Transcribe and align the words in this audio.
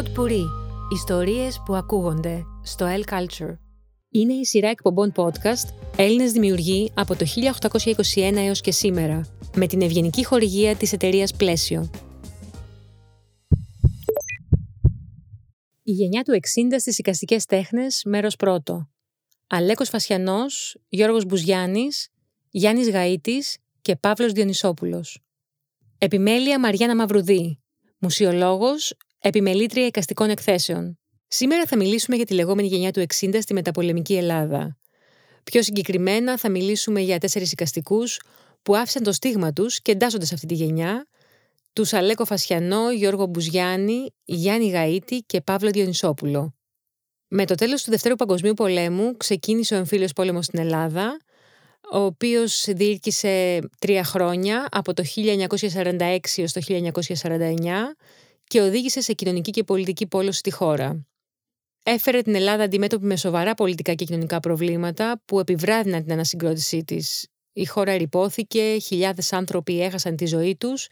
Pod 0.00 0.18
Puri. 0.18 0.44
Ιστορίες 0.92 1.62
που 1.64 1.74
ακούγονται 1.74 2.42
στο 2.62 2.86
El 2.86 3.12
Culture. 3.12 3.56
Είναι 4.10 4.32
η 4.32 4.44
σειρά 4.44 4.68
εκπομπών 4.68 5.12
podcast 5.16 5.74
Έλληνες 5.96 6.32
δημιουργοί 6.32 6.92
από 6.94 7.16
το 7.16 7.26
1821 8.14 8.32
έως 8.36 8.60
και 8.60 8.72
σήμερα, 8.72 9.26
με 9.54 9.66
την 9.66 9.82
ευγενική 9.82 10.24
χορηγία 10.24 10.76
της 10.76 10.92
εταιρείας 10.92 11.34
Πλαίσιο. 11.36 11.90
Η 15.82 15.92
γενιά 15.92 16.22
του 16.22 16.32
60 16.32 16.78
στις 16.78 16.98
οικαστικές 16.98 17.44
τέχνες, 17.44 18.02
μέρος 18.04 18.36
πρώτο. 18.36 18.90
Αλέκος 19.46 19.88
Φασιανός, 19.88 20.76
Γιώργος 20.88 21.24
Μπουζιάννης, 21.24 22.08
Γιάννης 22.50 22.90
Γαΐτης 22.90 23.54
και 23.80 23.96
Παύλος 23.96 24.32
Διονυσόπουλος. 24.32 25.20
Επιμέλεια 25.98 26.60
Μαριάννα 26.60 26.96
Μαυρουδή, 26.96 27.60
μουσιολόγος, 27.98 28.94
επιμελήτρια 29.20 29.86
εικαστικών 29.86 30.30
εκθέσεων. 30.30 30.98
Σήμερα 31.26 31.66
θα 31.66 31.76
μιλήσουμε 31.76 32.16
για 32.16 32.26
τη 32.26 32.34
λεγόμενη 32.34 32.68
γενιά 32.68 32.90
του 32.90 33.00
60 33.00 33.38
στη 33.40 33.54
μεταπολεμική 33.54 34.14
Ελλάδα. 34.14 34.78
Πιο 35.44 35.62
συγκεκριμένα 35.62 36.38
θα 36.38 36.50
μιλήσουμε 36.50 37.00
για 37.00 37.18
τέσσερις 37.18 37.52
εικαστικούς 37.52 38.20
που 38.62 38.76
άφησαν 38.76 39.02
το 39.02 39.12
στίγμα 39.12 39.52
τους 39.52 39.80
και 39.82 39.92
εντάσσονται 39.92 40.24
σε 40.24 40.34
αυτή 40.34 40.46
τη 40.46 40.54
γενιά, 40.54 41.06
τους 41.72 41.92
Αλέκο 41.92 42.24
Φασιανό, 42.24 42.92
Γιώργο 42.92 43.26
Μπουζιάννη, 43.26 44.10
Γιάννη 44.24 44.72
Γαΐτη 44.74 45.18
και 45.26 45.40
Παύλο 45.40 45.70
Διονυσόπουλο. 45.70 46.54
Με 47.28 47.46
το 47.46 47.54
τέλος 47.54 47.82
του 47.82 47.90
Δευτέρου 47.90 48.16
Παγκοσμίου 48.16 48.54
Πολέμου 48.54 49.16
ξεκίνησε 49.16 49.74
ο 49.74 49.76
εμφύλιος 49.76 50.12
πόλεμος 50.12 50.44
στην 50.44 50.58
Ελλάδα, 50.58 51.16
ο 51.92 51.98
οποίος 51.98 52.66
διήρκησε 52.68 53.58
τρία 53.78 54.04
χρόνια, 54.04 54.68
από 54.70 54.94
το 54.94 55.04
1946 55.16 56.18
έως 56.36 56.52
το 56.52 56.60
1949 56.60 57.96
και 58.50 58.60
οδήγησε 58.60 59.00
σε 59.00 59.12
κοινωνική 59.12 59.50
και 59.50 59.64
πολιτική 59.64 60.06
πόλωση 60.06 60.38
στη 60.38 60.50
χώρα. 60.50 61.06
Έφερε 61.82 62.22
την 62.22 62.34
Ελλάδα 62.34 62.62
αντιμέτωπη 62.62 63.06
με 63.06 63.16
σοβαρά 63.16 63.54
πολιτικά 63.54 63.94
και 63.94 64.04
κοινωνικά 64.04 64.40
προβλήματα 64.40 65.22
που 65.24 65.40
επιβράδυναν 65.40 66.02
την 66.02 66.12
ανασυγκρότησή 66.12 66.84
της. 66.84 67.28
Η 67.52 67.64
χώρα 67.64 67.92
ερυπώθηκε, 67.92 68.78
χιλιάδες 68.78 69.32
άνθρωποι 69.32 69.82
έχασαν 69.82 70.16
τη 70.16 70.26
ζωή 70.26 70.56
τους, 70.56 70.88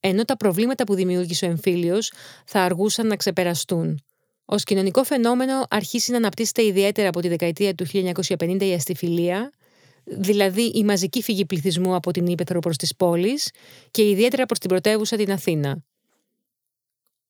ενώ 0.00 0.24
τα 0.24 0.36
προβλήματα 0.36 0.84
που 0.84 0.94
δημιούργησε 0.94 1.46
ο 1.46 1.48
εμφύλιος 1.48 2.12
θα 2.46 2.60
αργούσαν 2.60 3.06
να 3.06 3.16
ξεπεραστούν. 3.16 4.04
Ω 4.44 4.56
κοινωνικό 4.56 5.04
φαινόμενο 5.04 5.66
αρχίσει 5.70 6.10
να 6.10 6.16
αναπτύσσεται 6.16 6.64
ιδιαίτερα 6.64 7.08
από 7.08 7.20
τη 7.20 7.28
δεκαετία 7.28 7.74
του 7.74 7.86
1950 7.86 8.60
η 8.60 8.72
αστιφιλία, 8.72 9.50
δηλαδή 10.04 10.62
η 10.62 10.84
μαζική 10.84 11.22
φυγή 11.22 11.44
πληθυσμού 11.44 11.94
από 11.94 12.10
την 12.10 12.26
Ήπεθρο 12.26 12.58
προς 12.58 12.76
τις 12.76 12.96
πόλεις 12.96 13.50
και 13.90 14.08
ιδιαίτερα 14.08 14.46
προς 14.46 14.58
την 14.58 14.68
πρωτεύουσα 14.68 15.16
την 15.16 15.32
Αθήνα. 15.32 15.82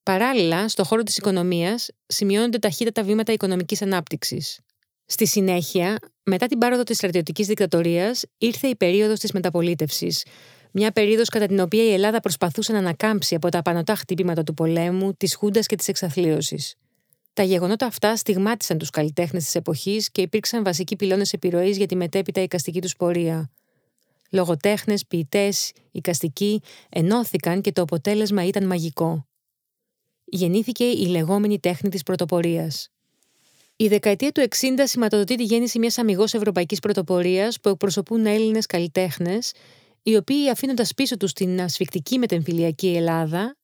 Παράλληλα, 0.05 0.69
στο 0.69 0.85
χώρο 0.85 1.03
της 1.03 1.17
οικονομίας 1.17 1.89
σημειώνονται 2.07 2.59
ταχύτατα 2.59 3.03
βήματα 3.03 3.33
οικονομικής 3.33 3.83
ανάπτυξης. 3.83 4.61
Στη 5.07 5.27
συνέχεια, 5.27 5.99
μετά 6.23 6.47
την 6.47 6.59
πάροδο 6.59 6.83
της 6.83 6.97
στρατιωτικής 6.97 7.47
δικτατορίας, 7.47 8.23
ήρθε 8.39 8.69
η 8.69 8.77
περίοδος 8.77 9.19
της 9.19 9.33
μεταπολίτευσης, 9.33 10.25
μια 10.73 10.93
περίοδος 10.93 11.29
κατά 11.29 11.47
την 11.47 11.61
οποία 11.61 11.85
η 11.85 11.93
Ελλάδα 11.93 12.21
προσπαθούσε 12.21 12.73
να 12.73 12.79
ανακάμψει 12.79 13.35
από 13.35 13.49
τα 13.49 13.59
απανοτά 13.59 13.95
χτυπήματα 13.95 14.43
του 14.43 14.55
πολέμου, 14.55 15.15
της 15.15 15.35
χούντας 15.35 15.67
και 15.67 15.77
της 15.77 15.89
εξαθλίωσης. 15.89 16.75
Τα 17.33 17.43
γεγονότα 17.43 17.87
αυτά 17.87 18.17
στιγμάτισαν 18.17 18.79
τους 18.79 18.91
καλλιτέχνες 18.91 19.45
της 19.45 19.55
εποχής 19.55 20.11
και 20.11 20.23
υπήρξαν 20.23 20.65
βασικοί 20.65 20.97
πυλώνες 20.97 21.33
επιρροής 21.33 21.77
για 21.77 21.87
τη 21.87 21.97
μετέπειτα 21.97 22.41
οικαστική 22.41 22.81
τους 22.81 22.97
πορεία. 22.97 23.51
Λογοτέχνες, 24.31 25.07
ποιητές, 25.07 25.73
οικαστικοί 25.91 26.63
ενώθηκαν 26.89 27.61
και 27.61 27.73
το 27.73 27.83
αποτέλεσμα 27.83 28.47
ήταν 28.47 28.67
μαγικό. 28.67 29.27
Γεννήθηκε 30.35 30.85
η 30.85 31.07
λεγόμενη 31.07 31.61
τέχνη 31.61 31.91
της 31.91 32.03
πρωτοπορίας. 32.03 32.89
Η 33.77 33.89
δεκαετία 33.89 34.33
του 34.33 34.41
60 34.41 34.67
σηματοδοτεί 34.83 35.35
τη 35.35 35.45
γέννηση 35.45 35.79
μιας 35.79 35.99
αμυγός 35.99 36.35
ευρωπαϊκής 36.35 36.79
πρωτοπορίας 36.79 37.61
που 37.61 37.69
εκπροσωπούν 37.69 38.27
Έλληνες 38.27 38.67
καλλιτέχνες, 38.67 39.53
οι 40.03 40.17
οποίοι 40.17 40.51
αφήνοντας 40.51 40.95
πίσω 40.95 41.17
τους 41.17 41.33
την 41.33 41.61
ασφικτική 41.61 42.19
μετεμφυλιακή 42.19 42.97
Ελλάδα, 42.97 43.57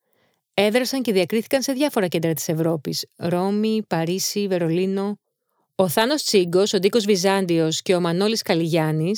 έδρασαν 0.54 1.03
και 1.03 1.12
διακρίθηκαν 1.12 1.62
σε 1.62 1.72
διάφορα 1.72 2.06
κέντρα 2.06 2.32
της 2.32 2.48
Ευρώπης: 2.48 3.06
Ρώμη, 3.16 3.82
Παρίσι, 3.86 4.47
Βερολίνο. 4.47 5.19
Ο 5.75 5.88
Θάνος 5.88 6.22
Τσίγκος, 6.22 6.72
ο 6.72 6.78
Ντίκος 6.78 7.04
Βυζάντιος 7.04 7.82
και 7.82 7.94
ο 7.94 8.00
Μανώλης 8.00 8.42
Καλιγιάννη 8.42 9.12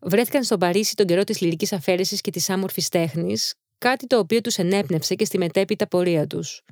βρέθηκαν 0.00 0.44
στον 0.44 0.58
Παρίσι 0.58 0.94
τον 0.94 1.06
καιρό 1.06 1.24
της 1.24 1.40
λυρικής 1.40 1.72
αφαίρεσης 1.72 2.20
και 2.20 2.30
της 2.30 2.50
άμορφης 2.50 2.88
τέχνης, 2.88 3.54
κάτι 3.82 4.06
το 4.06 4.18
οποίο 4.18 4.40
τους 4.40 4.56
ενέπνευσε 4.56 5.14
και 5.14 5.24
στη 5.24 5.38
μετέπειτα 5.38 5.88
πορεία 5.88 6.26
τους. 6.26 6.62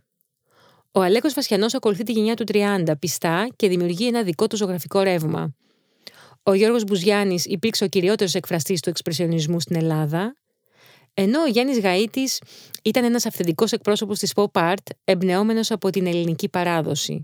Ο 0.92 1.00
Αλέκος 1.00 1.34
Βασιανό 1.34 1.66
ακολουθεί 1.72 2.02
τη 2.02 2.12
γενιά 2.12 2.34
του 2.34 2.44
30 2.52 2.92
πιστά 2.98 3.48
και 3.56 3.68
δημιουργεί 3.68 4.06
ένα 4.06 4.22
δικό 4.22 4.46
του 4.46 4.56
ζωγραφικό 4.56 5.00
ρεύμα. 5.00 5.54
Ο 6.42 6.54
Γιώργος 6.54 6.84
Μπουζιάννη 6.84 7.38
υπήρξε 7.44 7.84
ο 7.84 7.86
κυριότερος 7.86 8.34
εκφραστής 8.34 8.80
του 8.80 8.88
εξπρεσιονισμού 8.88 9.60
στην 9.60 9.76
Ελλάδα 9.76 10.34
ενώ 11.14 11.42
ο 11.42 11.46
Γιάννης 11.46 11.80
Γαΐτης 11.82 12.38
ήταν 12.84 13.04
ένας 13.04 13.26
αυθεντικός 13.26 13.72
εκπρόσωπος 13.72 14.18
της 14.18 14.32
pop 14.34 14.50
art, 14.52 14.84
εμπνεόμενος 15.04 15.70
από 15.70 15.90
την 15.90 16.06
ελληνική 16.06 16.48
παράδοση. 16.48 17.22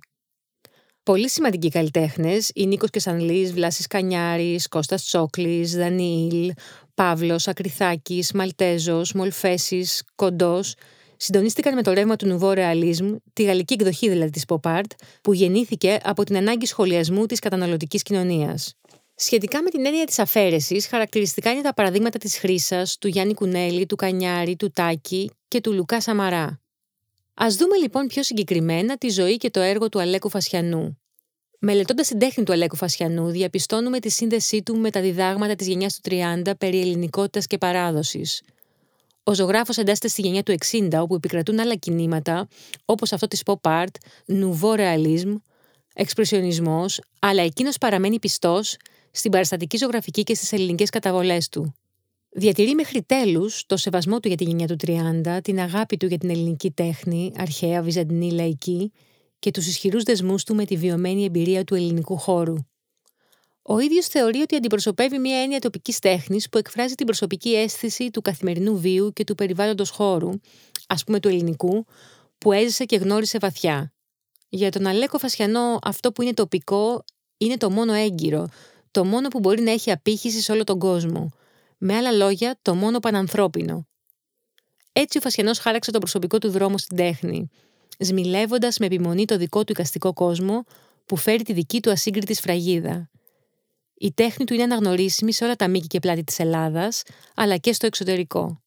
Πολύ 1.03 1.29
σημαντικοί 1.31 1.69
καλλιτέχνες, 1.69 2.51
οι 2.55 2.67
Νίκος 2.67 2.91
Κεσανλής, 2.91 3.53
Βλάσης 3.53 3.87
Κανιάρης, 3.87 4.69
Κώστας 4.69 5.03
Τσόκλης, 5.05 5.77
Δανιήλ, 5.77 6.53
Παύλος, 6.97 7.49
Ακριθάκης, 7.49 8.33
Μαλτέζος, 8.33 9.13
Μολφέσης, 9.13 10.03
Κοντός, 10.15 10.75
συντονίστηκαν 11.17 11.75
με 11.75 11.83
το 11.83 11.93
ρεύμα 11.93 12.17
του 12.17 12.39
Nouveau 12.41 12.57
Realism, 12.57 13.17
τη 13.33 13.43
γαλλική 13.43 13.73
εκδοχή 13.73 14.09
δηλαδή 14.09 14.31
της 14.31 14.45
pop 14.49 14.61
art, 14.79 14.91
που 15.23 15.33
γεννήθηκε 15.33 15.99
από 16.03 16.25
την 16.25 16.37
ανάγκη 16.37 16.67
σχολιασμού 16.67 17.27
της 17.27 17.39
καταναλωτικής 17.39 18.03
κοινωνίας. 18.03 18.75
Σχετικά 19.15 19.63
με 19.63 19.71
την 19.71 19.87
έννοια 19.87 20.05
της 20.05 20.19
αφαίρεσης, 20.19 20.87
χαρακτηριστικά 20.87 21.51
είναι 21.51 21.61
τα 21.61 21.75
παραδείγματα 21.75 22.19
της 22.19 22.39
Χρύσα, 22.39 22.87
του 23.01 23.09
Γιάννη 23.09 23.35
Κουνέλη, 23.35 23.87
του 23.87 23.97
Κανιάρη, 23.97 24.57
του 24.57 24.71
Τάκη 24.71 25.31
και 25.49 25.61
του 25.61 25.73
Λουκά 25.73 26.01
Σαμαρά. 26.01 26.61
Α 27.35 27.47
δούμε 27.59 27.77
λοιπόν 27.77 28.07
πιο 28.07 28.23
συγκεκριμένα 28.23 28.97
τη 28.97 29.09
ζωή 29.09 29.37
και 29.37 29.51
το 29.51 29.61
έργο 29.61 29.89
του 29.89 30.01
Αλέκου 30.01 30.31
Φασιανού. 30.31 30.99
Μελετώντας 31.69 32.09
την 32.09 32.19
τέχνη 32.19 32.45
του 32.45 32.53
Αλέκου 32.53 32.77
Φασιανού, 32.77 33.31
διαπιστώνουμε 33.31 33.99
τη 33.99 34.11
σύνδεσή 34.11 34.63
του 34.63 34.77
με 34.77 34.91
τα 34.91 35.01
διδάγματα 35.01 35.55
της 35.55 35.67
γενιάς 35.67 36.01
του 36.01 36.11
30 36.11 36.53
περί 36.59 36.81
ελληνικότητας 36.81 37.47
και 37.47 37.59
παράδοσης. 37.59 38.43
Ο 39.23 39.35
ζωγράφος 39.35 39.77
εντάσσεται 39.77 40.09
στη 40.09 40.23
γενιά 40.23 40.43
του 40.43 40.53
60, 40.53 40.89
όπου 41.01 41.15
επικρατούν 41.15 41.61
άλλα 41.61 41.75
κινήματα, 41.75 42.49
όπως 42.85 43.13
αυτό 43.13 43.27
της 43.27 43.43
pop 43.45 43.61
art, 43.61 43.91
nouveau 44.27 44.77
realism, 44.79 45.37
εξπρεσιονισμός, 45.95 47.01
αλλά 47.19 47.43
εκείνος 47.43 47.79
παραμένει 47.79 48.19
πιστός 48.19 48.77
στην 49.11 49.31
παραστατική 49.31 49.77
ζωγραφική 49.77 50.23
και 50.23 50.35
στις 50.35 50.53
ελληνικές 50.53 50.91
καταβολές 50.91 51.49
του. 51.49 51.75
Διατηρεί 52.31 52.75
μέχρι 52.75 53.03
τέλους 53.03 53.65
το 53.67 53.77
σεβασμό 53.77 54.21
του 54.21 54.29
για 54.29 54.37
τη 54.37 54.45
γενιά 54.45 54.67
του 54.67 54.77
30, 54.87 55.41
την 55.43 55.61
αγάπη 55.61 55.97
του 55.97 56.07
για 56.07 56.19
την 56.19 56.31
ελληνική 56.31 56.71
τέχνη, 56.71 57.33
αρχαία, 57.37 57.83
βυζαντινή, 57.83 58.33
λαϊκή 58.33 58.93
και 59.47 59.53
τους 59.53 59.67
ισχυρούς 59.67 60.03
δεσμούς 60.03 60.45
του 60.45 60.55
με 60.55 60.65
τη 60.65 60.77
βιωμένη 60.77 61.25
εμπειρία 61.25 61.65
του 61.65 61.75
ελληνικού 61.75 62.17
χώρου. 62.17 62.55
Ο 63.63 63.79
ίδιος 63.79 64.07
θεωρεί 64.07 64.41
ότι 64.41 64.57
αντιπροσωπεύει 64.57 65.19
μια 65.19 65.43
έννοια 65.43 65.59
τοπικής 65.59 65.99
τέχνης 65.99 66.49
που 66.49 66.59
εκφράζει 66.59 66.95
την 66.95 67.07
προσωπική 67.07 67.55
αίσθηση 67.55 68.11
του 68.11 68.23
καθημερινού 68.23 68.79
βίου 68.79 69.13
και 69.13 69.25
του 69.25 69.35
περιβάλλοντος 69.35 69.91
χώρου, 69.91 70.31
ας 70.87 71.05
πούμε 71.05 71.21
του 71.21 71.29
ελληνικού, 71.29 71.87
που 72.39 72.53
έζησε 72.53 72.85
και 72.85 72.97
γνώρισε 72.97 73.39
βαθιά. 73.39 73.93
Για 74.49 74.71
τον 74.71 74.87
Αλέκο 74.87 75.19
Φασιανό, 75.19 75.79
αυτό 75.83 76.13
που 76.13 76.23
είναι 76.23 76.35
τοπικό 76.35 77.05
είναι 77.37 77.57
το 77.57 77.71
μόνο 77.71 77.93
έγκυρο, 77.93 78.49
το 78.91 79.05
μόνο 79.05 79.29
που 79.29 79.39
μπορεί 79.39 79.63
να 79.63 79.71
έχει 79.71 79.91
απήχηση 79.91 80.41
σε 80.41 80.53
όλο 80.53 80.65
τον 80.65 80.79
κόσμο. 80.79 81.31
Με 81.79 81.97
άλλα 81.97 82.13
λόγια, 82.13 82.59
το 82.63 82.75
μόνο 82.75 82.99
πανανθρώπινο. 82.99 83.87
Έτσι 84.93 85.19
ο 85.19 85.21
Φασιανός 85.21 85.59
χάραξε 85.59 85.91
τον 85.91 86.01
προσωπικό 86.01 86.39
του 86.39 86.51
δρόμο 86.51 86.79
στην 86.79 86.97
τέχνη, 86.97 87.51
σμιλεύοντας 87.99 88.79
με 88.79 88.87
επιμονή 88.87 89.25
το 89.25 89.37
δικό 89.37 89.65
του 89.65 89.73
οικαστικό 89.73 90.13
κόσμο 90.13 90.65
που 91.07 91.17
φέρει 91.17 91.43
τη 91.43 91.53
δική 91.53 91.81
του 91.81 91.91
ασύγκριτη 91.91 92.35
σφραγίδα. 92.35 93.11
Η 93.99 94.13
τέχνη 94.13 94.45
του 94.45 94.55
είναι 94.55 94.63
αναγνωρίσιμη 94.63 95.33
σε 95.33 95.45
όλα 95.45 95.57
τα 95.57 95.69
μήκη 95.69 95.87
και 95.87 95.99
πλάτη 95.99 96.25
της 96.25 96.39
Ελλάδας, 96.39 97.03
αλλά 97.35 97.57
και 97.57 97.73
στο 97.73 97.87
εξωτερικό. 97.87 98.61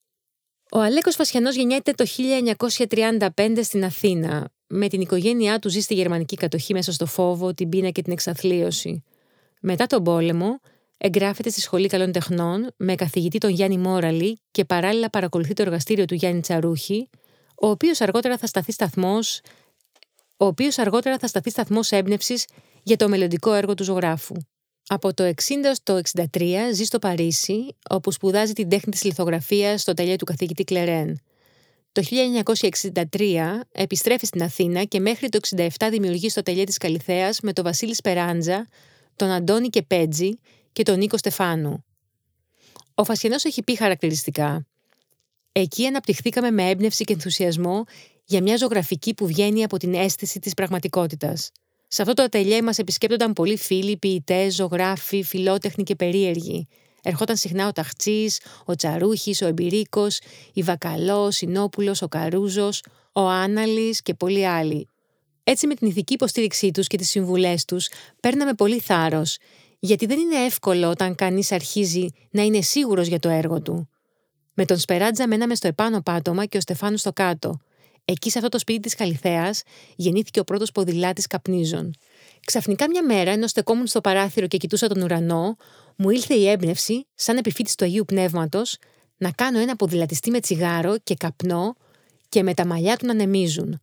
Ο 0.72 0.80
Αλέκος 0.80 1.16
Φασιανός 1.16 1.56
γεννιέται 1.56 1.92
το 1.92 2.06
1935 2.06 3.60
στην 3.62 3.84
Αθήνα. 3.84 4.52
Με 4.68 4.88
την 4.88 5.02
οικογένειά 5.02 5.60
του 5.60 5.70
ζει 5.70 5.80
στη 5.80 5.94
γερμανική 5.94 6.36
κατοχή 6.36 6.74
μέσα 6.74 6.92
στο 6.92 7.06
φόβο, 7.06 7.54
την 7.54 7.70
πείνα 7.70 7.90
και 7.90 8.02
την 8.02 8.12
εξαθλίωση. 8.12 9.04
Μετά 9.62 9.86
τον 9.86 10.04
πόλεμο, 10.04 10.60
εγγράφεται 10.98 11.50
στη 11.50 11.62
Σχολή 11.62 11.88
Καλών 11.88 12.12
Τεχνών 12.12 12.74
με 12.78 12.96
καθηγητή 12.96 13.38
τον 13.38 13.50
Γιάννη 13.50 13.78
Μόραλη 13.78 14.40
και 14.52 14.66
παράλληλα 14.66 15.10
παρακολουθεί 15.10 15.54
το 15.54 15.62
εργαστήριο 15.62 16.06
του 16.06 16.14
Γιάννη 16.14 16.42
Τσαρούχη, 16.42 17.10
ο 17.62 17.68
οποίος 17.68 18.02
αργότερα 18.02 18.38
θα 18.38 18.48
σταθεί 18.48 18.72
σταθμός 18.72 19.42
ο 20.42 20.46
οποίος 20.46 20.78
αργότερα 20.78 21.18
θα 21.18 21.28
σταθεί 21.28 21.50
σταθμός 21.50 21.92
έμπνευσης 21.92 22.46
για 22.84 22.96
το 22.96 23.10
μελλοντικό 23.10 23.54
έργο 23.54 23.74
του 23.74 23.84
ζωγράφου. 23.84 24.36
Από 24.88 25.14
το 25.14 25.24
60 25.24 25.32
στο 25.74 26.00
63 26.34 26.54
ζει 26.74 26.84
στο 26.84 27.00
Παρίσι, 27.00 27.76
όπου 27.90 28.12
σπουδάζει 28.12 28.54
την 28.54 28.70
τέχνη 28.70 28.92
της 28.92 29.04
λιθογραφίας 29.04 29.82
στο 29.82 29.94
τελείο 29.94 30.16
του 30.16 30.26
καθηγητή 30.26 30.64
Κλερέν. 30.64 31.20
Το 31.92 32.02
Το 32.02 32.08
1963 33.20 33.62
επιστρέφει 33.72 34.26
στην 34.26 34.44
Αθήνα 34.44 34.84
και 34.84 35.00
μέχρι 35.00 35.30
το 35.30 35.40
67 35.56 35.68
δημιουργεί 35.90 36.30
στο 36.30 36.42
τελείο 36.42 36.64
της 36.64 36.78
Καλυθέας 36.78 37.40
με 37.40 37.54
τον 37.54 37.64
Βασίλη 37.64 37.96
Σπεράντζα, 37.96 38.68
τον 39.16 39.30
Αντώνη 39.30 39.70
Κεπέτζη 39.70 40.40
και 40.72 40.84
τον 40.84 40.98
Νίκο 40.98 41.18
Στεφάνου. 41.18 41.84
Ο 42.94 43.04
Φασιανός 43.04 43.44
έχει 43.44 43.64
πει 43.64 43.76
χαρακτηριστικά. 43.76 44.68
Εκεί 45.62 45.86
αναπτυχθήκαμε 45.86 46.52
με 46.52 46.70
έμπνευση 46.70 47.04
και 47.04 47.14
ενθουσιασμό 47.14 47.84
για 48.26 48.42
μια 48.42 48.58
ζωγραφική 48.58 49.14
που 49.14 49.28
βγαίνει 49.28 49.64
από 49.64 49.78
την 49.78 49.94
αίσθηση 49.94 50.40
της 50.40 50.54
πραγματικότητας. 50.54 51.52
Σε 51.88 52.02
αυτό 52.02 52.14
το 52.14 52.24
ατελιέ 52.24 52.62
μας 52.62 52.78
επισκέπτονταν 52.78 53.34
πολλοί 53.34 53.58
φίλοι, 53.58 53.98
ποιητές, 53.98 54.56
ζωγράφοι, 54.56 55.24
φιλότεχνοι 55.24 55.84
και 55.84 55.96
περίεργοι. 55.96 56.68
Ερχόταν 57.04 57.36
συχνά 57.36 57.68
ο 57.68 57.72
Ταχτσής, 57.72 58.42
ο 58.66 58.76
Τσαρούχης, 58.76 59.42
ο 59.42 59.48
Εμπειρίκος, 59.48 60.20
η 60.54 60.64
Βακαλός, 60.64 61.28
ο 61.28 61.32
Σινόπουλο, 61.32 61.96
ο 62.02 62.08
Καρούζος, 62.08 62.84
ο 63.12 63.22
Άναλης 63.22 64.02
και 64.02 64.14
πολλοί 64.14 64.48
άλλοι. 64.48 64.88
Έτσι, 65.44 65.68
με 65.68 65.74
την 65.74 65.88
ηθική 65.88 66.14
υποστήριξή 66.14 66.72
τους 66.72 66.88
και 66.88 66.98
τις 66.98 67.10
συμβουλές 67.10 67.66
τους, 67.66 67.90
παίρναμε 68.20 68.54
πολύ 68.54 68.80
θάρρος, 68.80 69.38
γιατί 69.80 70.06
δεν 70.06 70.20
είναι 70.20 70.46
εύκολο 70.46 70.90
όταν 70.90 71.16
κανείς 71.16 71.52
αρχίζει 71.52 72.08
να 72.32 72.42
είναι 72.42 72.62
σίγουρος 72.62 73.08
για 73.08 73.20
το 73.20 73.30
έργο 73.30 73.62
του. 73.62 73.90
Με 74.54 74.66
τον 74.66 74.78
Σπεράτζα 74.78 75.28
μέναμε 75.28 75.56
στο 75.56 75.68
επάνω 75.68 76.02
πάτωμα 76.02 76.46
και 76.46 76.58
ο 76.58 76.62
Στεφάνου 76.62 76.98
στο 76.98 77.14
κάτω. 77.14 77.60
Εκεί, 78.06 78.30
σε 78.30 78.38
αυτό 78.38 78.50
το 78.50 78.60
σπίτι 78.60 78.80
της 78.80 78.96
Καλυθέας, 78.96 79.62
γεννήθηκε 79.96 80.40
ο 80.40 80.44
πρώτος 80.44 80.72
ποδηλάτης 80.72 81.28
καπνίζων. 81.28 81.94
Ξαφνικά 82.46 82.90
μια 82.90 83.04
μέρα, 83.04 83.32
ενώ 83.32 83.48
στεκόμουν 83.48 83.88
στο 83.88 84.02
παράθυρο 84.02 84.48
και 84.48 84.58
κοιτούσα 84.58 84.88
τον 84.88 85.02
ουρανό, 85.02 85.56
μου 85.96 86.10
ήλθε 86.10 86.34
η 86.34 86.50
έμπνευση, 86.50 87.08
σαν 87.16 87.38
επιφύτης 87.38 87.76
του 87.76 87.86
Αγίου 87.86 88.06
Πνεύματος, 88.06 88.78
να 89.18 89.32
κάνω 89.32 89.60
ένα 89.60 89.76
ποδηλατιστή 89.76 90.32
με 90.32 90.40
τσιγάρο 90.40 90.98
και 91.04 91.16
καπνό 91.16 91.76
και 92.30 92.44
με 92.44 92.54
τα 92.54 92.66
μαλλιά 92.66 92.98
του 92.98 93.06
να 93.06 93.14
νεμίζουν. 93.14 93.82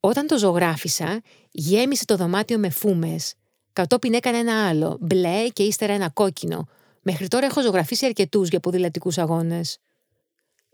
Όταν 0.00 0.26
το 0.26 0.38
ζωγράφισα, 0.38 1.20
γέμισε 1.50 2.04
το 2.04 2.16
δωμάτιο 2.16 2.58
με 2.58 2.70
φούμες. 2.70 3.34
Κατόπιν 3.72 4.14
έκανε 4.14 4.38
ένα 4.38 4.68
άλλο, 4.68 4.96
μπλε 5.00 5.48
και 5.48 5.62
ύστερα 5.62 5.92
ένα 5.92 6.10
κόκκινο. 6.10 6.68
Μέχρι 7.08 7.28
τώρα 7.28 7.46
έχω 7.46 7.62
ζωγραφίσει 7.62 8.06
αρκετούς 8.06 8.48
για 8.48 8.60
ποδηλατικούς 8.60 9.18
αγώνες. 9.18 9.78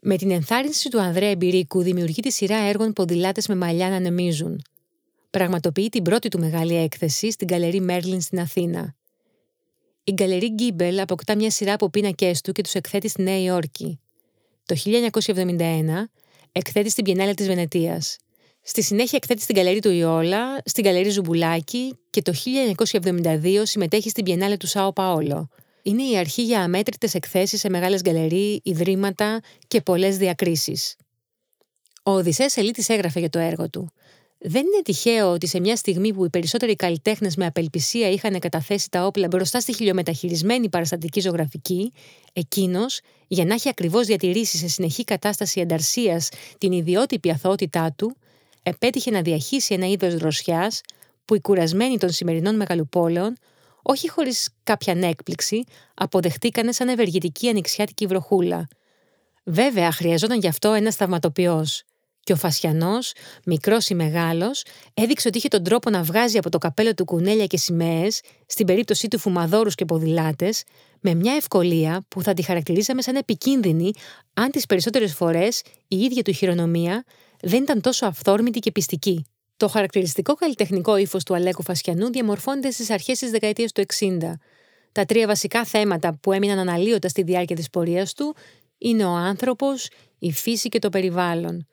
Με 0.01 0.17
την 0.17 0.31
ενθάρρυνση 0.31 0.89
του 0.89 1.01
Ανδρέα 1.01 1.29
Εμπειρίκου 1.29 1.83
δημιουργεί 1.83 2.23
τη 2.23 2.31
σειρά 2.31 2.57
έργων 2.57 2.93
ποδηλάτες 2.93 3.47
με 3.47 3.55
μαλλιά 3.55 3.89
να 3.89 3.97
ανεμίζουν. 3.97 4.63
Πραγματοποιεί 5.31 5.89
την 5.89 6.03
πρώτη 6.03 6.29
του 6.29 6.39
μεγάλη 6.39 6.77
έκθεση 6.77 7.31
στην 7.31 7.47
Γκαλερί 7.47 7.81
Μέρλιν 7.81 8.21
στην 8.21 8.41
Αθήνα. 8.41 8.95
Η 10.05 10.13
Γκαλερί 10.13 10.49
Γκίμπελ 10.49 11.01
αποκτά 11.01 11.37
μια 11.37 11.51
σειρά 11.51 11.73
από 11.73 11.91
πίνακές 11.91 12.41
του 12.41 12.53
και 12.53 12.63
τους 12.63 12.75
εκθέτει 12.75 13.09
στη 13.09 13.23
Νέα 13.23 13.43
Υόρκη. 13.43 14.01
Το 14.67 14.77
1971 14.85 15.59
εκθέτει 16.53 16.91
στην 16.91 17.05
Μπιενάλε 17.05 17.35
της 17.35 17.47
Βενετίας. 17.47 18.17
Στη 18.63 18.83
συνέχεια 18.83 19.19
εκθέτει 19.23 19.43
στην 19.43 19.55
Γκαλερί 19.55 19.81
του 19.81 19.91
Ιόλα, 19.91 20.63
στην 20.65 20.85
Γκαλερί 20.85 21.09
Ζουμπουλάκη 21.09 21.99
και 22.11 22.23
το 22.23 22.33
1972 23.03 23.63
συμμετέχει 23.63 24.11
στην 24.11 24.25
Μπιενάλε 24.25 24.57
του 24.57 24.67
Σάο 24.67 24.93
Παόλο, 24.93 25.49
είναι 25.83 26.03
η 26.03 26.17
αρχή 26.17 26.43
για 26.43 26.63
αμέτρητες 26.63 27.15
εκθέσεις 27.15 27.61
σε 27.61 27.71
μεγάλες 27.71 28.01
γκαλερί, 28.01 28.61
ιδρύματα 28.65 29.41
και 29.69 29.81
πολλές 29.81 30.17
διακρίσεις. 30.17 30.97
Ο 32.03 32.11
Οδυσσέας 32.11 32.57
Ελύτης 32.57 32.89
έγραφε 32.89 33.21
για 33.21 33.31
το 33.31 33.39
έργο 33.39 33.71
του. 33.71 33.93
Δεν 34.45 34.61
είναι 34.61 34.83
τυχαίο 34.85 35.31
ότι 35.31 35.47
σε 35.47 35.61
μια 35.61 35.77
στιγμή 35.77 36.13
που 36.13 36.25
οι 36.25 36.29
περισσότεροι 36.31 36.77
καλλιτέχνες 36.77 37.37
με 37.37 37.47
απελπισία 37.47 38.11
είχαν 38.11 38.39
καταθέσει 38.39 38.91
τα 38.91 39.07
όπλα 39.07 39.27
μπροστά 39.27 39.61
στη 39.61 39.75
χιλιομεταχειρισμένη 39.75 40.69
παραστατική 40.69 41.21
ζωγραφική, 41.21 41.93
εκείνος, 42.33 43.01
για 43.27 43.45
να 43.45 43.55
έχει 43.55 43.69
ακριβώς 43.69 44.07
διατηρήσει 44.07 44.57
σε 44.57 44.69
συνεχή 44.69 45.05
κατάσταση 45.05 45.61
ενταρσίας 45.61 46.29
την 46.59 46.73
ιδιότυπη 46.73 47.31
αθωότητά 47.31 47.95
του, 47.97 48.17
επέτυχε 48.63 49.11
να 49.11 49.23
διαχύσει 49.23 49.75
ένα 49.75 49.87
είδος 49.87 50.15
δροσιάς 50.15 50.81
που 51.25 51.35
οι 51.35 51.41
κουρασμένοι 51.41 51.99
των 51.99 52.11
σημερινών 52.11 52.57
μεγαλοπόλεων 52.57 53.37
όχι 53.83 54.09
χωρίς 54.09 54.55
κάποια 54.63 54.97
έκπληξη, 55.01 55.65
αποδεχτήκανε 55.95 56.73
σαν 56.73 56.89
ευεργετική 56.89 57.49
ανοιξιάτικη 57.49 58.07
βροχούλα. 58.07 58.69
Βέβαια, 59.45 59.93
χρειαζόταν 59.93 60.39
γι' 60.39 60.49
αυτό 60.49 60.73
ένας 60.73 60.97
θαυματοποιός. 60.97 61.85
Και 62.25 62.33
ο 62.33 62.37
Φασιανός, 62.37 63.13
μικρός 63.45 63.89
ή 63.89 63.95
μεγάλος, 63.95 64.65
έδειξε 64.95 65.29
ότι 65.29 65.39
είχε 65.39 65.49
τον 65.49 65.63
τρόπο 65.63 65.91
να 65.91 66.03
βγάζει 66.03 66.39
από 66.39 66.51
το 66.51 66.59
καπέλο 66.59 66.95
του 66.95 67.05
κουνέλια 67.05 67.47
και 67.47 67.57
σημαίες, 67.57 68.21
στην 68.47 68.67
περίπτωσή 68.67 69.09
του 69.09 69.19
φουμαδόρους 69.19 69.75
και 69.75 69.85
ποδηλάτες, 69.85 70.63
με 71.01 71.15
μια 71.15 71.35
ευκολία 71.35 72.05
που 72.09 72.23
θα 72.23 72.35
τη 72.35 72.43
χαρακτηρίζαμε 72.43 73.03
σαν 73.03 73.17
επικίνδυνη, 73.17 73.91
αν 74.35 74.51
τις 74.51 74.67
περισσότερες 74.67 75.15
φορές 75.15 75.63
η 75.89 75.97
ίδια 75.97 76.23
του 76.23 76.33
χειρονομία 76.33 77.05
δεν 77.41 77.63
ήταν 77.63 77.81
τόσο 77.81 78.07
αυθόρμητη 78.07 78.59
και 78.59 78.73
πιστική. 78.73 79.25
Το 79.63 79.69
χαρακτηριστικό 79.69 80.35
καλλιτεχνικό 80.35 80.97
ύφος 80.97 81.25
του 81.25 81.35
Αλέκου 81.35 81.63
Φασιανού 81.63 82.11
διαμορφώνεται 82.11 82.71
στις 82.71 82.91
αρχές 82.91 83.19
της 83.19 83.31
δεκαετίας 83.31 83.73
του 83.73 83.83
60. 83.99 84.19
Τα 84.93 85.05
τρία 85.05 85.27
βασικά 85.27 85.65
θέματα 85.65 86.19
που 86.21 86.33
έμειναν 86.33 86.59
αναλύωτα 86.59 87.09
στη 87.09 87.23
διάρκεια 87.23 87.57
της 87.57 87.71
πορείας 87.71 88.13
του 88.15 88.37
είναι 88.79 89.05
ο 89.05 89.11
άνθρωπος, 89.11 89.89
η 90.19 90.33
φύση 90.33 90.69
και 90.69 90.79
το 90.79 90.89
περιβάλλον. 90.89 91.67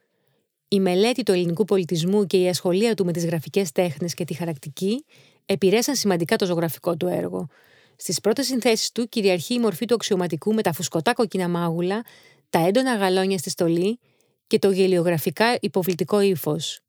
Η 0.67 0.79
μελέτη 0.79 1.23
του 1.23 1.31
ελληνικού 1.31 1.65
πολιτισμού 1.65 2.25
και 2.25 2.37
η 2.37 2.49
ασχολία 2.49 2.93
του 2.93 3.05
με 3.05 3.11
τις 3.11 3.25
γραφικές 3.25 3.71
τέχνες 3.71 4.13
και 4.13 4.23
τη 4.23 4.33
χαρακτική 4.33 5.05
επηρέασαν 5.45 5.95
σημαντικά 5.95 6.35
το 6.35 6.45
ζωγραφικό 6.45 6.97
του 6.97 7.07
έργο. 7.07 7.47
Στις 7.95 8.19
πρώτες 8.19 8.45
συνθέσεις 8.45 8.91
του 8.91 9.09
κυριαρχεί 9.09 9.53
η 9.53 9.59
μορφή 9.59 9.85
του 9.85 9.93
αξιωματικού 9.93 10.53
με 10.53 10.61
τα 10.61 10.73
φουσκωτά 10.73 11.13
κοκκίνα 11.13 11.47
μάγουλα, 11.47 12.01
τα 12.49 12.67
έντονα 12.67 12.95
γαλόνια 12.95 13.37
στη 13.37 13.49
στολή 13.49 13.99
και 14.47 14.59
το 14.59 14.71
γελιογραφικά 14.71 15.57
υποβλητικό 15.59 16.21
ύφος. 16.21 16.81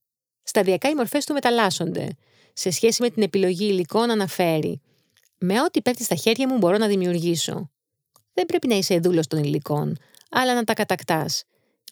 Σταδιακά 0.50 0.88
οι 0.88 0.94
μορφές 0.94 1.24
του 1.24 1.32
μεταλλάσσονται. 1.32 2.16
Σε 2.52 2.70
σχέση 2.70 3.02
με 3.02 3.10
την 3.10 3.22
επιλογή 3.22 3.66
υλικών, 3.66 4.10
αναφέρει: 4.10 4.80
Με 5.38 5.60
ό,τι 5.60 5.82
πέφτει 5.82 6.04
στα 6.04 6.14
χέρια 6.14 6.48
μου 6.48 6.56
μπορώ 6.56 6.76
να 6.76 6.86
δημιουργήσω. 6.86 7.70
Δεν 8.34 8.46
πρέπει 8.46 8.68
να 8.68 8.74
είσαι 8.74 8.98
δούλος 8.98 9.26
των 9.26 9.38
υλικών, 9.44 9.96
αλλά 10.30 10.54
να 10.54 10.64
τα 10.64 10.72
κατακτάς. 10.72 11.44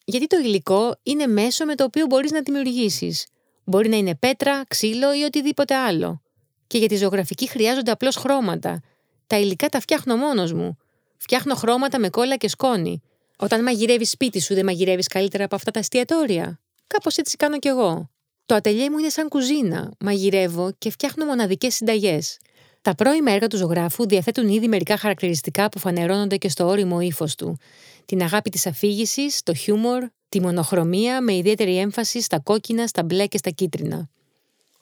Γιατί 0.04 0.26
το 0.26 0.36
υλικό 0.36 0.96
είναι 1.02 1.26
μέσο 1.26 1.64
με 1.64 1.74
το 1.74 1.84
οποίο 1.84 2.06
μπορείς 2.06 2.30
να 2.30 2.40
δημιουργήσεις. 2.40 3.26
Μπορεί 3.64 3.88
να 3.88 3.96
είναι 3.96 4.14
πέτρα, 4.14 4.62
ξύλο 4.68 5.14
ή 5.18 5.22
οτιδήποτε 5.22 5.74
άλλο. 5.74 6.22
Και 6.66 6.78
για 6.78 6.88
τη 6.88 6.96
ζωγραφική 6.96 7.48
χρειάζονται 7.48 7.90
απλώς 7.90 8.16
χρώματα. 8.16 8.82
Τα 9.26 9.38
υλικά 9.38 9.68
τα 9.68 9.80
φτιάχνω 9.80 10.16
μόνος 10.16 10.52
μου. 10.52 10.78
Φτιάχνω 11.16 11.54
χρώματα 11.54 11.98
με 11.98 12.08
κόλλα 12.08 12.36
και 12.36 12.48
σκόνη. 12.48 13.02
Όταν 13.36 13.62
μαγειρεύεις 13.62 14.10
σπίτι 14.10 14.40
σου, 14.40 14.54
δεν 14.54 14.64
μαγειρεύεις 14.64 15.06
καλύτερα 15.06 15.44
από 15.44 15.54
αυτά 15.54 15.70
τα 15.70 15.78
εστιατόρια; 15.78 16.60
Κάπως 16.86 17.16
έτσι 17.16 17.36
κάνω 17.36 17.58
κι 17.58 17.68
εγώ. 17.68 18.10
Το 18.48 18.54
ατελιέ 18.54 18.90
μου 18.90 18.98
είναι 18.98 19.08
σαν 19.08 19.28
κουζίνα. 19.28 19.92
Μαγειρεύω 20.00 20.72
και 20.78 20.90
φτιάχνω 20.90 21.24
μοναδικές 21.24 21.74
συνταγές. 21.74 22.38
Τα 22.82 22.94
πρώιμα 22.94 23.32
έργα 23.32 23.46
του 23.46 23.56
ζωγράφου 23.56 24.06
διαθέτουν 24.06 24.48
ήδη 24.48 24.68
μερικά 24.68 24.96
χαρακτηριστικά 24.96 25.68
που 25.68 25.78
φανερώνονται 25.78 26.36
και 26.36 26.48
στο 26.48 26.66
όριμο 26.66 27.00
ύφος 27.00 27.34
του. 27.34 27.58
Την 28.04 28.22
αγάπη 28.22 28.50
της 28.50 28.66
αφήγησης, 28.66 29.42
το 29.42 29.54
χιούμορ, 29.54 30.04
τη 30.28 30.40
μονοχρωμία 30.40 31.20
με 31.20 31.34
ιδιαίτερη 31.34 31.78
έμφαση 31.78 32.20
στα 32.22 32.40
κόκκινα, 32.40 32.86
στα 32.86 33.02
μπλε 33.02 33.26
και 33.26 33.38
στα 33.38 33.50
κίτρινα. 33.50 34.08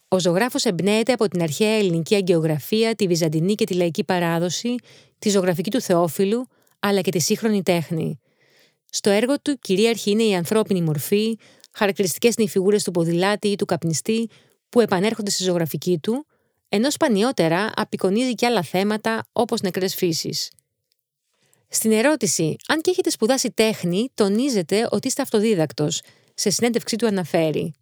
Ο 0.09 0.19
ζωγράφος 0.19 0.65
εμπνέεται 0.65 1.13
από 1.13 1.29
την 1.29 1.43
αρχαία 1.43 1.77
ελληνική 1.77 2.15
αγκαιογραφία, 2.15 2.95
τη 2.95 3.07
βυζαντινή 3.07 3.55
και 3.55 3.65
τη 3.65 3.75
λαϊκή 3.75 4.05
παράδοση, 4.05 4.75
τη 5.19 5.29
ζωγραφική 5.29 5.71
του 5.71 5.81
Θεόφιλου, 5.81 6.47
αλλά 6.79 7.01
και 7.01 7.11
τη 7.11 7.19
σύγχρονη 7.19 7.63
τέχνη. 7.63 8.21
Στο 8.91 9.11
έργο 9.11 9.41
του 9.41 9.59
κυρίαρχη 9.59 10.11
είναι 10.11 10.23
η 10.23 10.35
ανθρώπινη 10.35 10.83
μορφή, 10.83 11.39
Χαρακτηριστικές 11.79 12.35
είναι 12.35 12.47
οι 12.47 12.49
φιγούρες 12.49 12.85
του 12.85 12.91
ποδηλάτη 12.91 13.49
ή 13.49 13.57
του 13.57 13.65
καπνιστή 13.65 14.29
που 14.69 14.81
επανέρχονται 14.81 15.31
στη 15.31 15.43
ζωγραφική 15.43 15.99
του, 15.99 16.27
ενώ 16.69 16.91
σπανιότερα 16.91 17.73
απεικονίζει 17.77 18.35
και 18.35 18.47
άλλα 18.47 18.63
θέματα 18.63 19.27
όπως 19.33 19.61
νεκρές 19.61 19.95
φύσεις. 19.95 20.51
Στην 21.69 21.93
ερώτηση, 21.93 22.57
αν 22.69 22.81
και 22.81 22.91
έχετε 22.91 23.11
σπουδάσει 23.11 23.51
τέχνη, 23.51 24.11
τονίζετε 24.15 24.89
ότι 24.91 25.07
είστε 25.07 25.23
αυτοδίδακτος. 25.23 26.01
Σε 26.35 26.51
συνέντευξή 26.51 26.97
του 26.97 27.07
αναφέρει. 27.07 27.75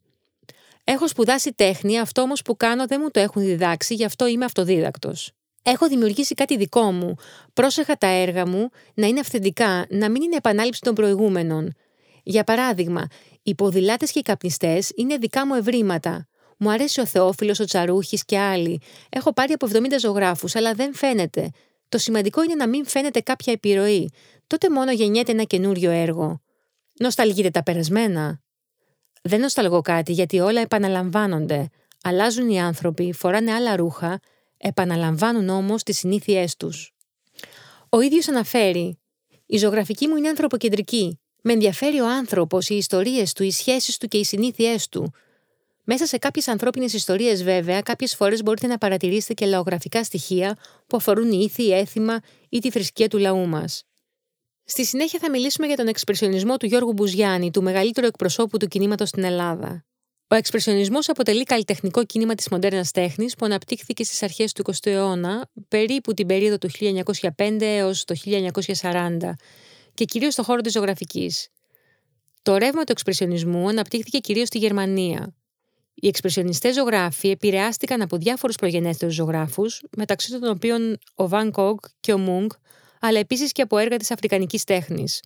Έχω 0.85 1.09
σπουδάσει 1.09 1.53
τέχνη, 1.53 1.99
αυτό 1.99 2.23
όμως 2.23 2.43
που 2.43 2.57
κάνω 2.57 2.87
δεν 2.87 3.01
μου 3.03 3.11
το 3.11 3.21
έχουν 3.21 3.43
διδάξει, 3.43 3.95
γι' 3.95 4.05
αυτό 4.05 4.27
είμαι 4.27 4.45
αυτοδίδακτος. 4.45 5.33
Έχω 5.63 5.89
δημιουργήσει 5.89 6.35
κάτι 6.35 6.57
δικό 6.57 6.93
μου. 6.93 7.15
Πρόσεχα 7.53 7.97
τα 7.97 8.07
έργα 8.07 8.47
μου 8.47 8.69
να 8.95 9.07
είναι 9.07 9.21
αυθεντικά, 9.21 9.87
να 9.89 10.11
μην 10.11 10.23
είναι 10.23 10.37
επανάληψη 10.37 10.81
των 10.81 10.95
προηγούμενων. 10.95 11.75
Για 12.27 12.45
παράδειγμα, 12.45 13.07
οι 13.43 13.55
ποδηλάτες 13.55 14.11
και 14.13 14.19
οι 14.19 14.23
καπνιστές 14.23 14.93
είναι 14.97 15.17
δικά 15.17 15.47
μου 15.47 15.55
ευρήματα. 15.55 16.27
Μου 16.59 16.71
αρέσει 16.71 17.01
ο 17.01 17.07
Θεόφιλος, 17.07 17.61
ο 17.61 17.65
Τσαρούχης 17.65 18.25
και 18.25 18.39
άλλοι. 18.39 18.81
Έχω 19.09 19.33
πάρει 19.33 19.53
από 19.53 19.67
70 19.67 19.99
ζωγράφους, 20.01 20.57
αλλά 20.57 20.73
δεν 20.75 20.95
φαίνεται. 20.95 21.51
Το 21.89 21.99
σημαντικό 21.99 22.43
είναι 22.43 22.55
να 22.55 22.69
μην 22.69 22.87
φαίνεται 22.87 23.21
κάποια 23.21 23.53
επιρροή. 23.53 24.11
Τότε 24.47 24.71
μόνο 24.71 24.93
γεννιέται 24.93 25.33
ένα 25.33 25.43
καινούριο 25.43 25.91
έργο. 25.91 26.41
Νοσταλγείτε 26.99 27.51
τα 27.51 27.63
περασμένα. 27.63 28.41
Δεν 29.23 29.41
νοσταλγώ 29.41 29.81
κάτι 29.81 30.13
γιατί 30.13 30.41
όλα 30.41 30.61
επαναλαμβάνονται. 30.61 31.69
Αλλάζουν 32.03 32.49
οι 32.49 32.61
άνθρωποι, 32.61 33.13
φοράνε 33.13 33.53
άλλα 33.53 33.77
ρούχα, 33.77 34.21
επαναλαμβάνουν 34.57 35.49
όμως 35.49 35.83
τις 35.83 35.99
συνήθειές 35.99 36.57
τους. 36.57 36.95
Ο 37.89 38.01
ίδιος 38.01 38.29
αναφέρει: 38.29 38.99
Η 39.47 39.57
ζωγραφική 39.57 40.07
μου 40.07 40.17
είναι 40.17 40.29
ανθρωποκεντρική. 40.29 41.19
Με 41.47 41.53
ενδιαφέρει 41.53 42.01
ο 42.01 42.09
άνθρωπος, 42.09 42.69
οι 42.69 42.77
ιστορίες 42.77 43.33
του, 43.33 43.43
οι 43.43 43.51
σχέσεις 43.51 43.97
του 43.97 44.09
και 44.09 44.19
οι 44.19 44.25
συνήθειές 44.25 44.89
του. 44.89 45.13
Μέσα 45.85 46.07
σε 46.07 46.19
κάποιες 46.19 46.49
ανθρώπινες 46.49 46.93
ιστορίες, 46.93 47.43
βέβαια, 47.43 47.81
κάποιες 47.81 48.15
φορές 48.15 48.43
μπορείτε 48.43 48.67
να 48.67 48.79
παρατηρήσετε 48.79 49.35
και 49.35 49.47
λαογραφικά 49.47 50.05
στοιχεία 50.05 50.57
που 50.87 50.97
αφορούν 50.97 51.33
ήθη, 51.33 51.71
έθιμα 51.71 52.21
ή 52.49 52.59
τη 52.59 52.71
θρησκεία 52.71 53.09
του 53.09 53.19
λαού 53.19 53.47
μας. 53.47 53.85
Στη 54.65 54.85
συνέχεια 54.85 55.19
θα 55.19 55.31
μιλήσουμε 55.31 55.67
για 55.67 55.77
τον 55.77 55.87
εξπρεσιονισμό 55.87 56.57
του 56.57 56.67
Γιώργου 56.67 56.93
Μπουζιάννη, 56.93 57.51
του 57.51 57.63
μεγαλύτερου 57.63 58.07
εκπροσώπου 58.07 58.57
του 58.57 58.67
κινήματος 58.67 59.09
στην 59.09 59.25
Ελλάδα. 59.25 59.85
Ο 60.29 60.35
εξπρεσιονισμός 60.35 61.09
αποτελεί 61.09 61.43
καλλιτεχνικό 61.43 62.05
κίνημα 62.05 62.35
της 62.35 62.49
μοντέρνας 62.49 62.91
τέχνης 62.91 63.35
που 63.35 63.45
αναπτύχθηκε 63.45 64.05
στις 64.05 64.23
αρχές 64.23 64.53
του 64.53 64.63
20ου 64.67 64.91
αιώνα, 64.91 65.51
περίπου 65.69 66.15
την 66.15 66.27
περίοδο 66.27 66.59
του 66.59 66.71
1905 67.37 67.61
έως 67.61 68.05
το 68.05 68.15
1940, 68.15 69.37
και 69.95 70.05
κυρίως 70.05 70.33
στον 70.33 70.45
χώρο 70.45 70.61
της 70.61 70.73
ζωγραφικής. 70.73 71.49
Το 72.43 72.57
ρεύμα 72.57 72.85
του 72.85 72.93
εξπρεσιονισμού 72.93 73.69
αναπτύχθηκε 73.69 74.19
κυρίως 74.19 74.47
στη 74.47 74.59
Γερμανία. 74.59 75.35
Οι 75.95 76.07
εξπρεσιονιστές 76.07 76.75
ζωγράφοι 76.75 77.31
επηρεάστηκαν 77.31 78.03
από 78.03 78.17
διάφορους 78.17 78.57
προγενέστερους 78.57 79.15
ζωγράφους, 79.15 79.83
μεταξύ 79.97 80.31
των 80.31 80.51
οποίων 80.51 80.99
ο 81.15 81.29
Βαν 81.29 81.51
Κόγκ 81.51 81.79
και 82.01 82.13
ο 82.13 82.19
Μούγκ, 82.19 82.51
αλλά 83.01 83.19
επίσης 83.19 83.53
και 83.53 83.63
από 83.63 83.79
έργα 83.79 83.97
της 83.97 84.11
αφρικανικής 84.11 84.65
τέχνης. 84.65 85.21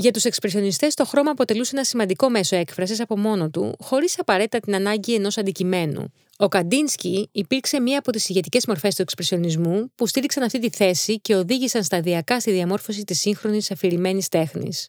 Για 0.00 0.10
τους 0.10 0.24
εξπρεσιονιστές, 0.24 0.94
το 0.94 1.04
χρώμα 1.04 1.30
αποτελούσε 1.30 1.70
ένα 1.74 1.84
σημαντικό 1.84 2.30
μέσο 2.30 2.56
έκφρασης 2.56 3.00
από 3.00 3.18
μόνο 3.18 3.50
του, 3.50 3.76
χωρίς 3.80 4.18
απαραίτητα 4.18 4.60
την 4.60 4.74
ανάγκη 4.74 5.14
ενός 5.14 5.38
αντικειμένου. 5.38 6.12
Ο 6.36 6.48
Καντίνσκι 6.48 7.28
υπήρξε 7.32 7.80
μία 7.80 7.98
από 7.98 8.12
τις 8.12 8.28
ηγετικές 8.28 8.66
μορφές 8.66 8.94
του 8.94 9.02
εξπρεσιονισμού 9.02 9.92
που 9.94 10.06
στήριξαν 10.06 10.42
αυτή 10.42 10.58
τη 10.58 10.76
θέση 10.76 11.20
και 11.20 11.34
οδήγησαν 11.34 11.82
σταδιακά 11.82 12.40
στη 12.40 12.50
διαμόρφωση 12.50 13.04
της 13.04 13.20
σύγχρονης 13.20 13.70
αφηρημένης 13.70 14.28
τέχνης. 14.28 14.88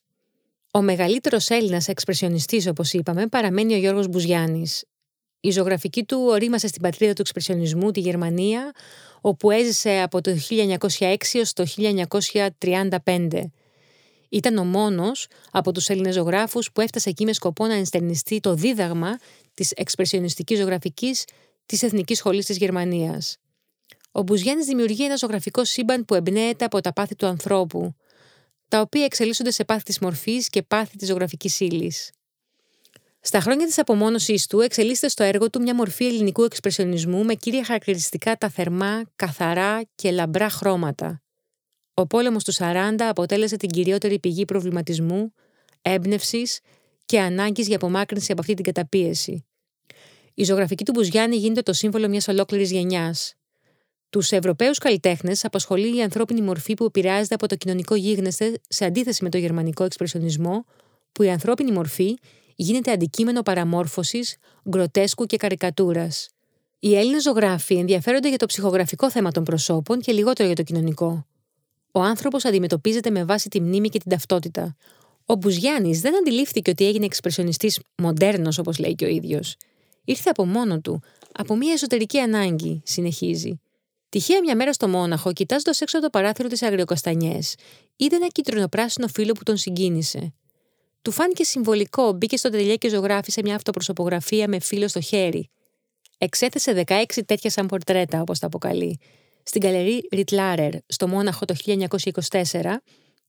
Ο 0.71 0.81
μεγαλύτερος 0.81 1.49
Έλληνας 1.49 1.87
εξπρεσιονιστής, 1.87 2.67
όπως 2.67 2.93
είπαμε, 2.93 3.27
παραμένει 3.27 3.73
ο 3.73 3.77
Γιώργος 3.77 4.07
Μπουζιάννη. 4.07 4.65
Η 5.39 5.51
ζωγραφική 5.51 6.03
του 6.03 6.25
ορίμασε 6.27 6.67
στην 6.67 6.81
πατρίδα 6.81 7.13
του 7.13 7.21
εξπρεσιονισμού, 7.21 7.91
τη 7.91 7.99
Γερμανία, 7.99 8.71
όπου 9.21 9.51
έζησε 9.51 10.01
από 10.03 10.21
το 10.21 10.31
1906 10.49 11.15
έως 11.33 11.53
το 11.53 11.65
1935. 11.65 13.51
Ήταν 14.31 14.57
ο 14.57 14.63
μόνος 14.63 15.27
από 15.51 15.71
τους 15.71 15.87
Έλληνες 15.87 16.13
ζωγράφους 16.13 16.71
που 16.71 16.81
έφτασε 16.81 17.09
εκεί 17.09 17.25
με 17.25 17.33
σκοπό 17.33 17.65
να 17.65 17.73
ενστερνιστεί 17.73 18.39
το 18.39 18.53
δίδαγμα 18.53 19.17
της 19.53 19.71
εξπρεσιονιστικής 19.71 20.59
ζωγραφικής 20.59 21.25
της 21.65 21.83
Εθνικής 21.83 22.17
Σχολής 22.17 22.45
της 22.45 22.57
Γερμανίας. 22.57 23.37
Ο 24.11 24.21
Μπουζιάννης 24.21 24.65
δημιουργεί 24.65 25.03
ένα 25.03 25.15
ζωγραφικό 25.15 25.65
σύμπαν 25.65 26.05
που 26.05 26.15
εμπνέεται 26.15 26.65
από 26.65 26.81
τα 26.81 26.93
πάθη 26.93 27.15
του 27.15 27.25
ανθρώπου, 27.25 27.95
τα 28.67 28.81
οποία 28.81 29.05
εξελίσσονται 29.05 29.51
σε 29.51 29.63
πάθη 29.63 29.83
της 29.83 29.99
μορφής 29.99 30.49
και 30.49 30.61
πάθη 30.61 30.97
της 30.97 31.07
ζωγραφικής 31.07 31.59
ύλης. 31.59 32.11
Στα 33.21 33.39
χρόνια 33.39 33.65
της 33.65 33.79
απομόνωσής 33.79 34.47
του, 34.47 34.59
εξελίσσεται 34.59 35.07
στο 35.07 35.23
έργο 35.23 35.49
του 35.49 35.61
μια 35.61 35.75
μορφή 35.75 36.05
ελληνικού 36.05 36.43
εξπρεσιονισμού 36.43 37.23
με 37.23 37.33
κύρια 37.33 37.63
χαρακτηριστικά 37.63 38.35
τα 38.35 38.49
θερμά, 38.49 39.03
καθαρά 39.15 39.81
και 39.95 40.11
λαμπρά 40.11 40.49
χρώματα. 40.49 41.20
Ο 41.93 42.07
πόλεμος 42.07 42.43
του 42.43 42.53
40 42.53 42.95
αποτέλεσε 42.99 43.57
την 43.57 43.69
κυριότερη 43.69 44.19
πηγή 44.19 44.45
προβληματισμού, 44.45 45.33
έμπνευσης 45.81 46.59
και 47.05 47.19
ανάγκης 47.19 47.67
για 47.67 47.75
απομάκρυνση 47.75 48.31
από 48.31 48.41
αυτή 48.41 48.53
την 48.53 48.63
καταπίεση. 48.63 49.45
Η 50.33 50.43
ζωγραφική 50.43 50.85
του 50.85 50.91
Μπουζιάννη 50.91 51.35
γίνεται 51.35 51.61
το 51.61 51.73
σύμβολο 51.73 52.07
μιας 52.07 52.27
ολόκληρης 52.27 52.71
γενιάς. 52.71 53.33
Τους 54.09 54.31
Ευρωπαίους 54.31 54.77
καλλιτέχνες 54.77 55.45
απασχολεί 55.45 55.97
η 55.97 56.01
ανθρώπινη 56.01 56.41
μορφή 56.41 56.73
που 56.73 56.85
επηρεάζεται 56.85 57.35
από 57.35 57.47
το 57.47 57.55
κοινωνικό 57.55 57.95
γίγνεσθε 57.95 58.61
σε 58.67 58.85
αντίθεση 58.85 59.23
με 59.23 59.29
το 59.29 59.37
γερμανικό 59.37 59.83
εξπρεσιονισμό, 59.83 60.65
που 61.11 61.23
η 61.23 61.29
ανθρώπινη 61.29 61.71
μορφή 61.71 62.17
γίνεται 62.55 62.91
αντικείμενο 62.91 63.41
παραμόρφωσης, 63.41 64.37
γκροτέσκου 64.69 65.25
και 65.25 65.37
καρικατούρας. 65.37 66.29
Οι 66.79 66.95
Έλληνες 66.95 67.21
ζωγράφοι 67.21 67.75
ενδιαφέρονται 67.75 68.29
για 68.29 68.37
το 68.37 68.45
ψυχογραφικό 68.45 69.11
θέμα 69.11 69.31
των 69.31 69.43
προσώπων 69.43 69.99
και 69.99 70.11
λιγότερο 70.11 70.47
για 70.47 70.55
το 70.55 70.63
κοινωνικό. 70.63 71.25
Ο 71.91 71.99
άνθρωπος 72.01 72.45
αντιμετωπίζεται 72.45 73.09
με 73.09 73.23
βάση 73.25 73.49
τη 73.49 73.61
μνήμη 73.61 73.89
και 73.89 73.99
την 73.99 74.11
ταυτότητα. 74.11 74.75
Ο 75.25 75.35
Μπουζιάννης 75.35 76.01
δεν 76.01 76.15
αντιλήφθηκε 76.15 76.69
ότι 76.69 76.85
έγινε 76.85 77.05
εξπρεσιονιστής 77.05 77.79
μοντέρνος, 77.97 78.57
όπως 78.57 78.79
λέει 78.79 78.95
και 78.95 79.05
ο 79.05 79.07
ίδιος. 79.07 79.55
Ήρθε 80.03 80.29
από 80.29 80.45
μόνο 80.45 80.79
του, 80.79 81.01
από 81.31 81.55
μια 81.55 81.73
εσωτερική 81.73 82.19
ανάγκη, 82.19 82.81
συνεχίζει. 82.85 83.59
Τυχαία 84.09 84.39
μια 84.41 84.55
μέρα 84.55 84.73
στο 84.73 84.87
Μόναχο, 84.87 85.33
κοιτάζοντας 85.33 85.81
έξω 85.81 85.97
από 85.97 86.05
το 86.05 86.11
παράθυρο 86.11 86.47
της 86.47 86.61
Αγριοκαστανιές, 86.61 87.55
είδε 87.95 88.15
ένα 88.15 88.27
κίτρινο-πράσινο 88.27 89.07
φύλλο 89.07 89.33
που 89.33 89.43
τον 89.43 89.57
συγκίνησε. 89.57 90.33
Του 91.01 91.11
φάνηκε 91.11 91.43
συμβολικό, 91.43 92.11
μπήκε 92.11 92.37
στο 92.37 92.49
τελειέ 92.49 92.75
και 92.75 92.89
ζωγράφησε 92.89 93.41
μια 93.43 93.55
αυτοπροσωπογραφία 93.55 94.47
με 94.47 94.59
φύλλο 94.59 94.87
στο 94.87 95.01
χέρι. 95.01 95.49
Εξέθεσε 96.17 96.83
16 96.87 97.03
τέτοια 97.25 97.49
σαν 97.49 97.65
πορτρέτα, 97.65 98.21
όπως 98.21 98.39
τα 98.39 98.47
αποκαλεί, 98.47 98.99
στην 99.43 99.61
καλερί 99.61 100.07
Ριτλάρερ 100.11 100.73
στο 100.87 101.07
Μόναχο 101.07 101.45
το 101.45 101.55
1924 101.65 102.61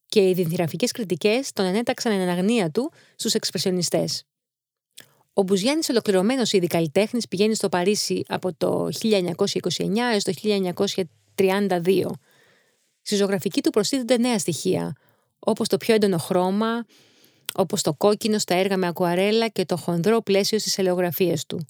και 0.07 0.29
οι 0.29 0.33
διδυραφικέ 0.33 0.87
κριτικές 0.87 1.53
τον 1.53 1.65
ενέταξαν 1.65 2.13
εν 2.13 2.21
αναγνία 2.21 2.71
του 2.71 2.93
στους 3.17 3.35
εξπρεσιονιστές. 3.35 4.25
Ο 5.33 5.43
Μπουζιάννης, 5.43 5.89
ολοκληρωμένος 5.89 6.53
ήδη 6.53 6.67
καλλιτέχνης, 6.67 7.29
πηγαίνει 7.29 7.55
στο 7.55 7.69
Παρίσι 7.69 8.23
από 8.29 8.55
το 8.55 8.89
1929 9.03 10.13
έως 10.13 10.25
το 10.25 10.33
1932. 10.33 12.11
Στη 13.03 13.17
ζωγραφική 13.17 13.61
του 13.61 13.71
προστίθενται 13.71 14.19
νέα 14.19 14.39
στοιχεία, 14.39 14.93
όπως 15.39 15.69
το 15.69 15.77
πιο 15.77 15.95
έντονο 15.95 16.19
χρώμα, 16.19 16.85
όπως 17.55 17.83
το 17.83 17.95
κόκκινο 17.95 18.39
στα 18.39 18.55
έργα 18.55 18.77
με 18.77 18.87
ακουαρέλα 18.87 19.49
και 19.49 19.65
το 19.65 19.77
χονδρό 19.77 20.21
πλαίσιο 20.23 20.59
στις 20.59 20.79
ελαιογραφίες 20.79 21.47
του. 21.47 21.67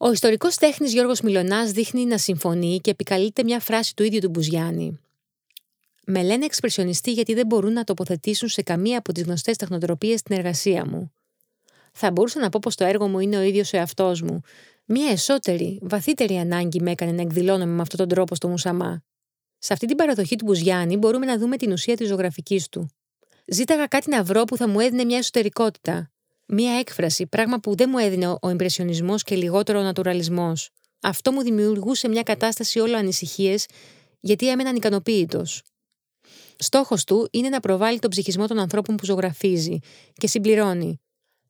Ο 0.00 0.10
ιστορικός 0.10 0.56
τέχνης 0.56 0.92
Γιώργος 0.92 1.20
Μιλωνάς 1.20 1.70
δείχνει 1.70 2.04
να 2.04 2.18
συμφωνεί 2.18 2.78
και 2.82 2.90
επικαλείται 2.90 3.42
μια 3.42 3.60
φράση 3.60 3.96
του 3.96 4.02
ίδιου 4.02 4.20
του 4.20 4.28
Μπουζιάννη. 4.28 4.98
Με 6.06 6.22
λένε 6.22 6.44
εξπρεσιονιστή 6.44 7.12
γιατί 7.12 7.34
δεν 7.34 7.46
μπορούν 7.46 7.72
να 7.72 7.84
τοποθετήσουν 7.84 8.48
σε 8.48 8.62
καμία 8.62 8.98
από 8.98 9.12
τις 9.12 9.22
γνωστές 9.22 9.56
τεχνοτροπίες 9.56 10.22
την 10.22 10.36
εργασία 10.36 10.86
μου. 10.86 11.12
Θα 11.92 12.10
μπορούσα 12.10 12.40
να 12.40 12.48
πω 12.48 12.58
πως 12.62 12.74
το 12.74 12.84
έργο 12.84 13.08
μου 13.08 13.18
είναι 13.18 13.36
ο 13.36 13.40
ίδιος 13.40 13.72
ο 13.72 13.76
εαυτός 13.76 14.22
μου. 14.22 14.40
Μια 14.84 15.10
εσωτερή, 15.10 15.78
βαθύτερη 15.82 16.36
ανάγκη 16.36 16.80
με 16.80 16.90
έκανε 16.90 17.12
να 17.12 17.22
εκδηλώνομαι 17.22 17.72
με 17.72 17.82
αυτόν 17.82 17.98
τον 17.98 18.08
τρόπο 18.08 18.34
στο 18.34 18.48
Μουσαμά. 18.48 19.02
Σε 19.58 19.72
αυτή 19.72 19.86
την 19.86 19.96
παραδοχή 19.96 20.36
του 20.36 20.44
Μπουζιάννη 20.44 20.96
μπορούμε 20.96 21.26
να 21.26 21.38
δούμε 21.38 21.56
την 21.56 21.72
ουσία 21.72 21.96
της 21.96 22.08
ζωγραφικής 22.08 22.68
του. 22.68 22.90
Ζήταγα 23.46 23.86
κάτι 23.86 24.10
να 24.10 24.22
βρω 24.22 24.44
που 24.44 24.56
θα 24.56 24.68
μου 24.68 24.80
έδινε 24.80 25.04
μια 25.04 25.18
εσωτερικότητα. 25.18 26.10
Μια 26.50 26.78
έκφραση, 26.78 27.26
πράγμα 27.26 27.58
που 27.58 27.76
δεν 27.76 27.88
μου 27.92 27.98
έδινε 27.98 28.28
ο 28.40 28.50
ιμπρεσιονισμό 28.50 29.18
και 29.18 29.36
λιγότερο 29.36 29.78
ο 29.78 29.82
νατουραλισμός. 29.82 30.70
Αυτό 31.00 31.32
μου 31.32 31.42
δημιουργούσε 31.42 32.08
μια 32.08 32.22
κατάσταση 32.22 32.78
όλο 32.78 32.96
ανησυχίες, 32.96 33.66
γιατί 34.20 34.48
έμεναν 34.48 34.76
ικανοποίητος. 34.76 35.62
Στόχος 36.58 37.04
του 37.04 37.28
είναι 37.32 37.48
να 37.48 37.60
προβάλλει 37.60 37.98
τον 37.98 38.10
ψυχισμό 38.10 38.46
των 38.46 38.58
ανθρώπων 38.58 38.96
που 38.96 39.04
ζωγραφίζει 39.04 39.78
και 40.14 40.26
συμπληρώνει. 40.26 41.00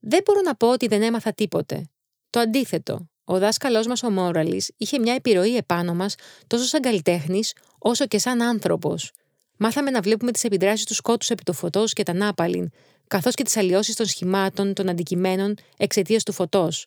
Δεν 0.01 0.21
μπορώ 0.25 0.41
να 0.41 0.55
πω 0.55 0.73
ότι 0.73 0.87
δεν 0.87 1.03
έμαθα 1.03 1.33
τίποτε. 1.33 1.91
Το 2.31 2.41
αντίθετο. 2.41 3.09
Ο 3.25 3.39
δάσκαλός 3.39 3.87
μας 3.87 4.03
ο 4.03 4.11
Μόραλης 4.11 4.73
είχε 4.77 4.99
μια 4.99 5.15
επιρροή 5.15 5.57
επάνω 5.57 5.95
μας 5.95 6.15
τόσο 6.47 6.65
σαν 6.65 6.81
καλλιτέχνης 6.81 7.53
όσο 7.79 8.07
και 8.07 8.19
σαν 8.19 8.43
άνθρωπος. 8.43 9.13
Μάθαμε 9.59 9.91
να 9.91 10.01
βλέπουμε 10.01 10.33
τις 10.33 10.45
επιδράσεις 10.45 10.85
του 10.85 10.95
σκότους 10.95 11.31
επί 11.31 11.43
το 11.43 11.53
φωτός 11.53 11.93
και 11.93 12.03
τα 12.03 12.13
νάπαλιν, 12.13 12.71
καθώς 13.09 13.35
και 13.35 13.43
τις 13.43 13.57
αλλοιώσεις 13.57 13.95
των 13.95 14.07
σχημάτων, 14.07 14.75
των 14.75 14.89
αντικειμένων 14.89 15.55
εξαιτίας 15.77 16.23
του 16.23 16.33
φωτός. 16.33 16.87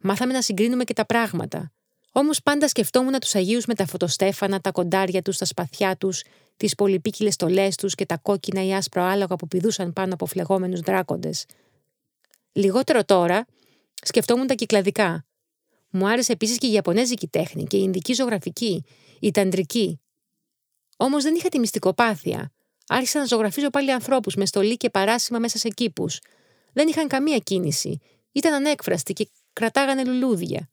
Μάθαμε 0.00 0.32
να 0.32 0.42
συγκρίνουμε 0.42 0.84
και 0.84 0.92
τα 0.92 1.06
πράγματα. 1.06 1.72
Όμως 2.12 2.42
πάντα 2.42 2.68
σκεφτόμουν 2.68 3.18
τους 3.20 3.34
Αγίους 3.34 3.66
με 3.66 3.74
τα 3.74 3.86
φωτοστέφανα, 3.86 4.60
τα 4.60 4.70
κοντάρια 4.70 5.22
τους, 5.22 5.36
τα 5.36 5.44
σπαθιά 5.44 5.96
τους, 5.96 6.22
τις 6.56 6.74
πολυπίκυλες 6.74 7.34
στολές 7.34 7.76
τους 7.76 7.94
και 7.94 8.06
τα 8.06 8.16
κόκκινα 8.16 8.64
ή 8.64 8.74
άσπρα 8.74 9.10
άλογα 9.10 9.36
που 9.36 9.48
πηδούσαν 9.48 9.92
πάνω 9.92 10.14
από 10.14 10.26
φλεγόμενους 10.26 10.80
δράκοντες. 10.80 11.46
Λιγότερο 12.52 13.04
τώρα, 13.04 13.46
σκεφτόμουν 14.02 14.46
τα 14.46 14.54
κυκλαδικά. 14.54 15.24
Μου 15.90 16.08
άρεσε 16.08 16.32
επίσης 16.32 16.58
και 16.58 16.66
η 16.66 16.72
Ιαπωνέζικη 16.72 17.26
τέχνη 17.26 17.64
και 17.64 17.76
η 17.76 17.80
Ινδική 17.82 18.12
ζωγραφική, 18.12 18.84
η 19.20 19.30
Ταντρική, 19.30 20.00
Όμως 20.96 21.22
δεν 21.22 21.34
είχα 21.34 21.48
τη 21.48 21.58
μυστικοπάθεια. 21.58 22.50
Άρχισα 22.88 23.18
να 23.18 23.24
ζωγραφίζω 23.24 23.70
πάλι 23.70 23.92
ανθρώπους 23.92 24.34
με 24.34 24.46
στολή 24.46 24.76
και 24.76 24.90
παράσημα 24.90 25.38
μέσα 25.38 25.58
σε 25.58 25.68
κήπους. 25.68 26.20
Δεν 26.72 26.88
είχαν 26.88 27.08
καμία 27.08 27.38
κίνηση. 27.38 28.00
Ήταν 28.32 28.52
ανέκφραστοι 28.52 29.12
και 29.12 29.28
κρατάγανε 29.52 30.04
λουλούδια. 30.04 30.68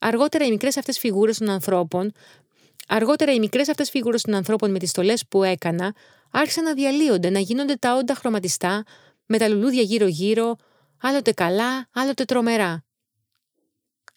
Αργότερα 0.00 0.44
οι 0.44 0.50
μικρές 0.50 0.76
αυτές 0.76 0.98
φιγούρες 0.98 1.38
των 1.38 1.48
ανθρώπων, 1.48 2.12
αργότερα 2.88 3.32
οι 3.32 3.38
μικρές 3.38 3.68
αυτές 3.68 3.90
φιγούρες 3.90 4.22
των 4.22 4.34
ανθρώπων 4.34 4.70
με 4.70 4.78
τις 4.78 4.90
στολές 4.90 5.26
που 5.28 5.42
έκανα, 5.42 5.94
άρχισαν 6.30 6.64
να 6.64 6.74
διαλύονται, 6.74 7.30
να 7.30 7.38
γίνονται 7.38 7.74
τα 7.74 7.94
όντα 7.96 8.14
χρωματιστά, 8.14 8.84
με 9.26 9.38
τα 9.38 9.48
λουλούδια 9.48 9.82
γύρω-γύρω, 9.82 10.56
άλλοτε 11.00 11.32
καλά, 11.32 11.88
άλλοτε 11.92 12.24
τρομερά. 12.24 12.84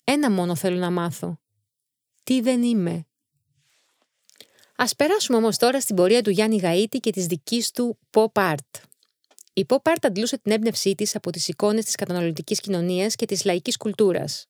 Ένα 0.04 0.32
μόνο 0.32 0.56
θέλω 0.56 0.78
να 0.78 0.92
μάθω. 0.92 1.40
Τι 2.24 2.42
δεν 2.42 2.64
είμαι. 2.64 3.07
Ας 4.79 4.96
περάσουμε 4.96 5.38
όμως 5.38 5.57
τώρα 5.57 5.81
στην 5.81 5.96
πορεία 5.96 6.22
του 6.22 6.29
Γιάννη 6.29 6.60
Γαΐτη 6.63 6.98
και 7.00 7.12
της 7.12 7.25
δικής 7.25 7.72
του 7.72 7.98
pop 8.12 8.31
art. 8.34 8.81
Η 9.53 9.65
pop 9.67 9.81
art 9.91 10.01
αντλούσε 10.01 10.38
την 10.38 10.51
έμπνευσή 10.51 10.96
της 10.96 11.15
από 11.15 11.31
τις 11.31 11.48
εικόνες 11.48 11.86
της 11.86 11.96
καταναλωτικής 11.96 12.60
κοινωνίας 12.60 13.15
και 13.15 13.25
της 13.25 13.46
λαϊκής 13.46 13.77
κουλτούρας. 13.77 14.46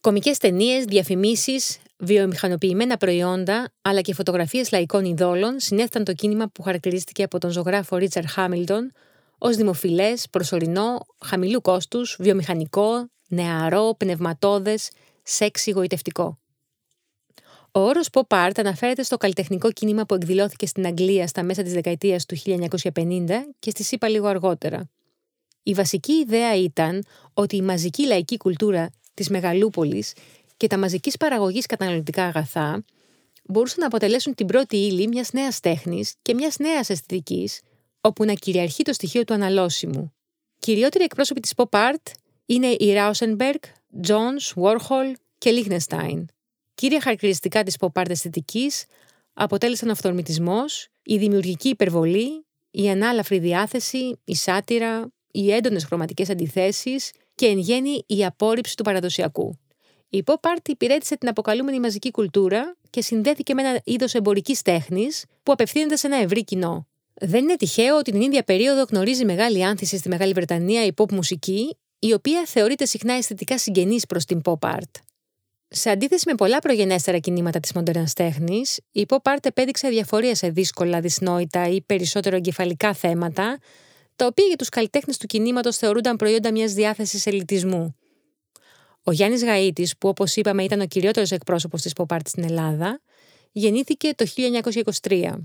Κομικές 0.00 0.38
ταινίες, 0.38 0.84
διαφημίσεις, 0.84 1.78
βιομηχανοποιημένα 1.98 2.96
προϊόντα, 2.96 3.72
αλλά 3.82 4.00
και 4.00 4.14
φωτογραφίες 4.14 4.70
λαϊκών 4.70 5.04
ειδόλων 5.04 5.60
συνέθεταν 5.60 6.04
το 6.04 6.12
κίνημα 6.12 6.48
που 6.48 6.62
χαρακτηρίστηκε 6.62 7.22
από 7.22 7.38
τον 7.38 7.50
ζωγράφο 7.50 7.96
Ρίτσαρ 7.96 8.26
Χάμιλτον 8.26 8.92
ως 9.38 9.56
δημοφιλές, 9.56 10.26
προσωρινό, 10.30 11.06
χαμηλού 11.24 11.60
κόστους, 11.60 12.16
βιομηχανικό, 12.18 13.10
νεαρό, 13.28 13.94
πνευματώδες, 13.98 14.90
σεξ 15.22 15.66
γοητευτικό. 15.72 16.38
Ο 17.72 17.80
όρος 17.80 18.08
pop 18.12 18.22
art 18.28 18.50
αναφέρεται 18.56 19.02
στο 19.02 19.16
καλλιτεχνικό 19.16 19.72
κίνημα 19.72 20.04
που 20.04 20.14
εκδηλώθηκε 20.14 20.66
στην 20.66 20.86
Αγγλία 20.86 21.26
στα 21.26 21.42
μέσα 21.42 21.62
της 21.62 21.72
δεκαετίας 21.72 22.26
του 22.26 22.36
1950 22.36 23.26
και 23.58 23.70
στη 23.70 23.82
ΣΥΠΑ 23.82 24.08
λίγο 24.08 24.26
αργότερα. 24.26 24.90
Η 25.62 25.74
βασική 25.74 26.12
ιδέα 26.12 26.56
ήταν 26.56 27.04
ότι 27.34 27.56
η 27.56 27.62
μαζική 27.62 28.06
λαϊκή 28.06 28.36
κουλτούρα 28.36 28.90
της 29.14 29.28
μεγαλούπολης 29.28 30.12
και 30.56 30.66
τα 30.66 30.78
μαζικής 30.78 31.16
παραγωγής 31.16 31.66
καταναλωτικά 31.66 32.24
αγαθά 32.24 32.84
μπορούσαν 33.44 33.78
να 33.80 33.86
αποτελέσουν 33.86 34.34
την 34.34 34.46
πρώτη 34.46 34.76
ύλη 34.76 35.08
μιας 35.08 35.32
νέας 35.32 35.60
τέχνης 35.60 36.14
και 36.22 36.34
μιας 36.34 36.58
νέας 36.58 36.88
αισθητικής, 36.88 37.60
όπου 38.00 38.24
να 38.24 38.32
κυριαρχεί 38.32 38.82
το 38.82 38.92
στοιχείο 38.92 39.24
του 39.24 39.34
αναλώσιμου. 39.34 40.12
Κυριότεροι 40.58 41.04
εκπρόσωποι 41.04 41.40
της 41.40 41.52
pop 41.56 41.68
art 41.70 42.12
είναι 42.46 42.66
η 42.66 42.94
Rauschenberg, 42.96 43.60
Jones, 44.06 44.62
Warhol 44.62 45.12
και 45.38 45.50
Lichtenstein. 45.54 46.24
Κύρια 46.80 47.00
χαρακτηριστικά 47.00 47.62
της 47.62 47.76
pop 47.80 48.00
art 48.00 48.10
αισθητικής 48.10 48.84
αποτέλεσαν 49.32 49.88
ο 49.88 49.92
αυθορμητισμός, 49.92 50.88
η 51.02 51.16
δημιουργική 51.16 51.68
υπερβολή, 51.68 52.44
η 52.70 52.90
ανάλαφρη 52.90 53.38
διάθεση, 53.38 54.20
η 54.24 54.34
σάτυρα, 54.34 55.12
οι 55.30 55.52
έντονες 55.52 55.84
χρωματικές 55.84 56.30
αντιθέσεις 56.30 57.10
και 57.34 57.46
εν 57.46 57.58
γέννη 57.58 58.02
η 58.06 58.24
απόρριψη 58.24 58.76
του 58.76 58.82
παραδοσιακού. 58.82 59.58
Η 60.08 60.22
pop 60.26 60.34
art 60.34 60.68
υπηρέτησε 60.68 61.16
την 61.16 61.28
αποκαλούμενη 61.28 61.80
μαζική 61.80 62.10
κουλτούρα 62.10 62.76
και 62.90 63.02
συνδέθηκε 63.02 63.54
με 63.54 63.62
ένα 63.62 63.80
είδος 63.84 64.14
εμπορικής 64.14 64.62
τέχνης 64.62 65.24
που 65.42 65.52
απευθύνεται 65.52 65.96
σε 65.96 66.06
ένα 66.06 66.16
ευρύ 66.16 66.44
κοινό. 66.44 66.86
Δεν 67.14 67.42
είναι 67.42 67.56
τυχαίο 67.56 67.96
ότι 67.96 68.10
την 68.10 68.20
ίδια 68.20 68.42
περίοδο 68.42 68.84
γνωρίζει 68.90 69.24
μεγάλη 69.24 69.64
άνθηση 69.64 69.96
στη 69.96 70.08
Μεγάλη 70.08 70.32
Βρετανία 70.32 70.84
η 70.84 70.92
pop 70.96 71.12
μουσική, 71.12 71.76
η 71.98 72.12
οποία 72.12 72.42
θεωρείται 72.46 72.84
συχνά 72.84 73.12
αισθητικά 73.12 73.58
συγγενής 73.58 74.06
προς 74.06 74.24
την 74.24 74.40
pop 74.44 74.58
art. 74.58 75.09
Σε 75.72 75.90
αντίθεση 75.90 76.24
με 76.26 76.34
πολλά 76.34 76.58
προγενέστερα 76.58 77.18
κινήματα 77.18 77.60
της 77.60 77.72
μοντέρνας 77.72 78.12
τέχνης, 78.12 78.80
η 78.92 79.06
pop 79.08 79.16
art 79.22 79.38
επέδειξε 79.42 79.88
διαφορία 79.88 80.34
σε 80.34 80.48
δύσκολα, 80.48 81.00
δυσνόητα 81.00 81.68
ή 81.68 81.82
περισσότερο 81.82 82.36
εγκεφαλικά 82.36 82.94
θέματα, 82.94 83.58
τα 84.16 84.26
οποία 84.26 84.44
για 84.46 84.56
τους 84.56 84.68
καλλιτέχνες 84.68 85.16
του 85.16 85.26
κινήματος 85.26 85.76
θεωρούνταν 85.76 86.16
προϊόντα 86.16 86.52
μιας 86.52 86.72
διάθεσης 86.72 87.26
ελιτισμού. 87.26 87.96
Ο 89.02 89.12
Γιάννης 89.12 89.44
Γαΐτης, 89.44 89.90
που 89.98 90.08
όπως 90.08 90.36
είπαμε 90.36 90.64
ήταν 90.64 90.80
ο 90.80 90.86
κυριότερος 90.86 91.30
εκπρόσωπος 91.30 91.82
της 91.82 91.92
pop 91.96 92.16
art 92.16 92.26
στην 92.28 92.44
Ελλάδα, 92.44 93.00
γεννήθηκε 93.52 94.14
το 94.14 94.26
1923. 95.02 95.44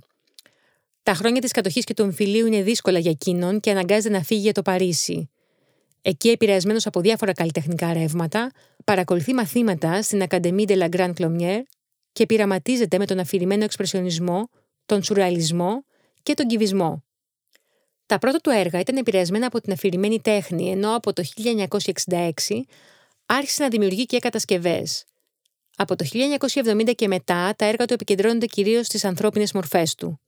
Τα 1.04 1.14
χρόνια 1.14 1.42
της 1.42 1.52
κατοχής 1.52 1.84
και 1.84 1.94
του 1.94 2.02
εμφυλίου 2.02 2.46
είναι 2.46 2.62
δύσκολα 2.62 3.00
για 3.00 3.12
εκείνον 3.12 3.60
και 3.60 3.72
αναγκάζεται 3.72 4.18
να 4.18 4.24
φύγει 4.24 4.42
για 4.42 4.54
το 4.54 4.62
Παρίσι. 4.62 5.30
Εκεί, 6.02 6.30
επηρεασμένος 6.30 6.86
από 6.86 7.00
διάφορα 7.00 7.34
καλλιτεχνικά 7.34 7.94
ρεύματα, 7.94 8.52
παρακολουθεί 8.86 9.34
μαθήματα 9.34 10.02
στην 10.02 10.24
Académie 10.30 10.66
de 10.66 10.78
la 10.78 10.90
Grande 10.90 11.14
Clomière 11.14 11.62
και 12.12 12.26
πειραματίζεται 12.26 12.98
με 12.98 13.06
τον 13.06 13.20
αφηρημένο 13.20 13.64
εξπρεσιονισμό, 13.64 14.50
τον 14.86 15.04
σουρεαλισμό 15.04 15.86
και 16.24 16.34
τον 16.34 16.48
κυβισμό. 16.48 17.04
Τα 18.06 18.18
πρώτα 18.18 18.38
του 18.38 18.50
έργα 18.50 18.80
ήταν 18.80 18.98
επηρεασμένα 18.98 19.46
από 19.46 19.62
την 19.62 19.72
αφηρημένη 19.72 20.22
τέχνη, 20.22 20.70
ενώ 20.70 20.96
από 20.96 21.14
το 21.14 21.24
1966 22.06 22.32
άρχισε 23.26 23.64
να 23.64 23.70
δημιουργεί 23.70 24.06
και 24.06 24.20
κατασκευές. 24.20 25.06
Από 25.76 25.96
το 25.96 26.06
1970 26.64 26.94
και 26.96 27.08
μετά, 27.08 27.54
τα 27.56 27.66
έργα 27.66 27.86
του 27.86 27.94
επικεντρώνονται 27.94 28.46
κυρίως 28.46 28.86
στις 28.86 29.06
ανθρώπινες 29.06 29.52
μορφές 29.52 29.96
του 29.96 30.20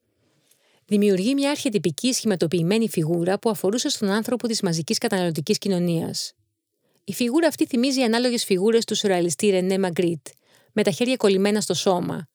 δημιουργεί 0.88 1.34
μια 1.34 1.50
αρχιετυπική 1.50 2.14
σχηματοποιημένη 2.14 2.90
φιγούρα 2.90 3.40
που 3.40 3.50
αφορούσε 3.50 3.90
στον 3.90 4.10
άνθρωπο 4.10 4.48
της 4.48 4.62
μαζικής 4.62 4.98
καταναλωτικής 4.98 5.58
κοινωνίας. 5.58 6.34
Η 7.10 7.14
φιγούρα 7.14 7.48
αυτή 7.48 7.66
θυμίζει 7.66 8.02
ανάλογες 8.02 8.44
φιγούρες 8.44 8.86
του 8.86 8.96
σουρεαλιστή 8.96 9.50
Ρενέ 9.50 9.78
Μαγκρίτ, 9.78 10.28
με 10.74 10.84
τα 10.84 10.92
χέρια 10.92 11.16
κολλημένα 11.16 11.62
στο 11.62 11.74
σώμα. 11.74 12.28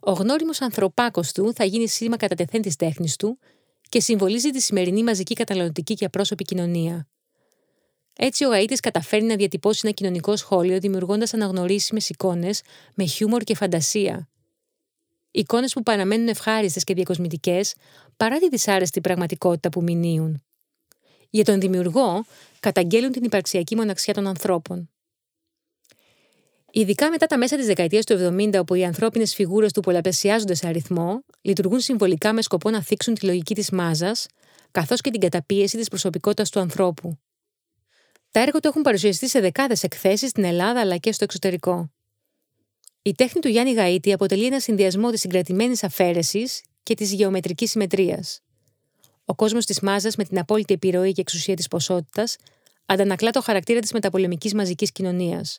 Ο 0.00 0.12
γνώριμος 0.12 0.60
ανθρωπάκος 0.60 1.32
του 1.32 1.52
θα 1.54 1.64
γίνει 1.64 1.88
σήμα 1.88 2.16
κατά 2.16 2.34
τεθέν 2.34 2.62
της 2.62 2.76
τέχνης 2.76 3.16
του 3.16 3.38
και 3.88 4.00
συμβολίζει 4.00 4.50
τη 4.50 4.60
σημερινή 4.60 5.02
μαζική 5.02 5.34
καταναλωτική 5.34 5.94
και 5.94 6.04
απρόσωπη 6.04 6.44
κοινωνία. 6.44 7.08
Έτσι, 8.12 8.44
ο 8.44 8.52
Αίτη 8.52 8.74
καταφέρει 8.74 9.24
να 9.24 9.36
διατυπώσει 9.36 9.80
ένα 9.82 9.92
κοινωνικό 9.92 10.36
σχόλιο 10.36 10.78
δημιουργώντας 10.78 11.34
αναγνωρίσιμες 11.34 12.08
εικόνες 12.08 12.62
με 12.94 13.04
χιούμορ 13.04 13.42
και 13.42 13.54
φαντασία, 13.54 14.28
Εικόνες 15.30 15.72
που 15.72 15.82
παραμένουν 15.82 16.28
ευχάριστες 16.28 16.84
και 16.84 16.94
διακοσμητικές 16.94 17.74
παρά 18.16 18.38
τη 18.38 18.48
δυσάρεστη 18.48 19.00
πραγματικότητα 19.00 19.68
που 19.68 19.82
μηνύουν. 19.82 20.42
Για 21.30 21.44
τον 21.44 21.60
δημιουργό, 21.60 22.24
καταγγέλουν 22.60 23.12
την 23.12 23.24
υπαρξιακή 23.24 23.76
μοναξιά 23.76 24.14
των 24.14 24.26
ανθρώπων. 24.26 24.90
Ειδικά 26.72 27.10
μετά 27.10 27.26
τα 27.26 27.38
μέσα 27.38 27.56
της 27.56 27.66
δεκαετίας 27.66 28.04
του 28.04 28.12
70, 28.12 28.58
όπου 28.58 28.74
οι 28.74 28.84
ανθρώπινες 28.84 29.34
φιγούρες 29.34 29.72
του 29.72 29.80
πολλαπλασιάζονται 29.80 30.54
σε 30.54 30.66
αριθμό, 30.66 31.24
λειτουργούν 31.40 31.80
συμβολικά 31.80 32.32
με 32.32 32.42
σκοπό 32.42 32.70
να 32.70 32.82
θίξουν 32.82 33.14
τη 33.14 33.26
λογική 33.26 33.54
της 33.54 33.70
μάζας, 33.70 34.26
καθώς 34.70 35.00
και 35.00 35.10
την 35.10 35.20
καταπίεση 35.20 35.76
της 35.76 35.88
προσωπικότητας 35.88 36.50
του 36.50 36.60
ανθρώπου. 36.60 37.18
Τα 38.30 38.40
έργα 38.40 38.60
του 38.60 38.68
έχουν 38.68 38.82
παρουσιαστεί 38.82 39.28
σε 39.28 39.40
δεκάδες 39.40 39.82
εκθέσεις 39.82 40.30
στην 40.30 40.44
Ελλάδα 40.44 40.80
αλλά 40.80 40.96
και 40.96 41.12
στο 41.12 41.24
εξωτερικό. 41.24 41.90
Η 43.02 43.14
τέχνη 43.14 43.40
του 43.40 43.48
Γιάννη 43.48 43.74
Γαΐτη 43.76 44.12
αποτελεί 44.12 44.46
ένα 44.46 44.60
συνδυασμό 44.60 45.10
της 45.10 45.20
συγκρατημένης 45.20 45.84
αφαίρεσης 45.84 46.60
και 46.82 46.94
της 46.94 47.12
γεωμετρικής 47.12 47.70
συμμετρίας. 47.70 48.40
Ο 49.30 49.34
κόσμος 49.34 49.64
της 49.64 49.80
μάζας 49.80 50.16
με 50.16 50.24
την 50.24 50.38
απόλυτη 50.38 50.74
επιρροή 50.74 51.12
και 51.12 51.20
εξουσία 51.20 51.56
της 51.56 51.68
ποσότητας 51.68 52.36
αντανακλά 52.86 53.30
το 53.30 53.42
χαρακτήρα 53.42 53.80
της 53.80 53.92
μεταπολεμικής 53.92 54.54
μαζικής 54.54 54.92
κοινωνίας. 54.92 55.58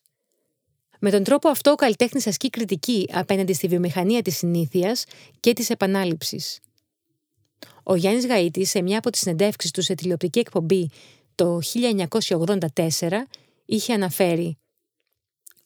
Με 1.00 1.12
τον 1.12 1.24
τρόπο 1.24 1.50
αυτό, 1.50 1.72
ο 1.72 1.76
καλλιτέχνης 1.76 2.28
ασκεί 2.28 2.50
κριτική 2.50 3.10
απέναντι 3.12 3.54
στη 3.54 3.68
βιομηχανία 3.68 4.22
της 4.22 4.38
συνήθειας 4.38 5.06
και 5.40 5.54
της 5.54 5.70
επανάληψης. 5.70 6.60
Ο 7.84 7.96
Γιάννης 7.96 8.26
Γαΐτη, 8.28 8.66
σε 8.66 8.82
μια 8.82 8.98
από 8.98 9.10
τις 9.10 9.22
συνεντεύξεις 9.22 9.72
του 9.72 9.82
σε 9.82 9.94
τηλεοπτική 9.94 10.40
εκπομπή 10.40 10.90
το 11.36 11.60
1984, 11.62 13.28
είχε 13.66 13.94
αναφέρει 13.94 14.58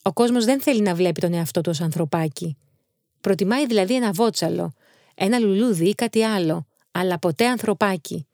ο 0.02 0.14
κόσμος 0.14 0.46
δεν 0.46 0.62
θέλει 0.62 0.82
να 0.82 0.96
βλέπει 0.96 1.22
τον 1.22 1.34
εαυτό 1.34 1.62
του 1.62 1.70
ως 1.70 1.82
ανθρωπάκι. 1.82 2.58
Προτιμάει 3.22 3.66
δηλαδή 3.66 3.96
ένα 3.96 4.12
βότσαλο, 4.12 4.74
ένα 5.16 5.40
λουλούδι 5.40 5.90
ή 5.90 5.94
κάτι 5.94 6.24
άλλο, 6.24 6.68
αλλά 6.98 7.20
ποτέ 7.20 7.48
ανθρωπάκι. 7.48 8.28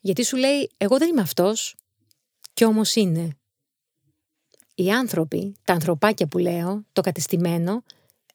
Γιατί 0.00 0.24
σου 0.24 0.36
λέει, 0.36 0.70
Εγώ 0.76 0.98
δεν 0.98 1.08
είμαι 1.08 1.20
αυτός. 1.20 1.76
Κι 2.52 2.64
όμως 2.64 2.94
είναι. 2.94 3.36
Οι 4.74 4.90
άνθρωποι, 4.90 5.56
τα 5.64 5.72
ανθρωπάκια 5.72 6.26
που 6.26 6.38
λέω, 6.38 6.84
το 6.92 7.00
κατεστημένο, 7.00 7.82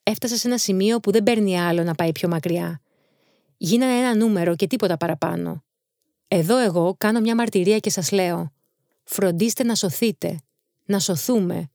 έφτασε 0.04 0.38
σε 0.38 0.48
ένα 0.48 0.58
σημείο 0.58 1.00
που 1.00 1.12
δεν 1.12 1.24
παίρνει 1.24 1.60
άλλο 1.60 1.84
να 1.84 1.96
πάει 1.96 2.12
πιο 2.12 2.30
μακριά. 2.30 2.82
Γίνανε 3.58 3.98
ένα 3.98 4.16
νούμερο 4.16 4.56
και 4.56 4.68
τίποτα 4.68 4.98
παραπάνω. 4.98 5.64
Εδώ 6.28 6.58
εγώ 6.58 6.96
κάνω 6.98 7.20
μια 7.20 7.36
μαρτυρία 7.36 7.80
και 7.80 7.90
σας 7.90 8.12
λέω 8.12 8.52
«Φροντίστε 9.04 9.64
να 9.64 9.76
σωθείτε, 9.76 10.40
να 10.86 11.00
σωθούμε, 11.00 11.70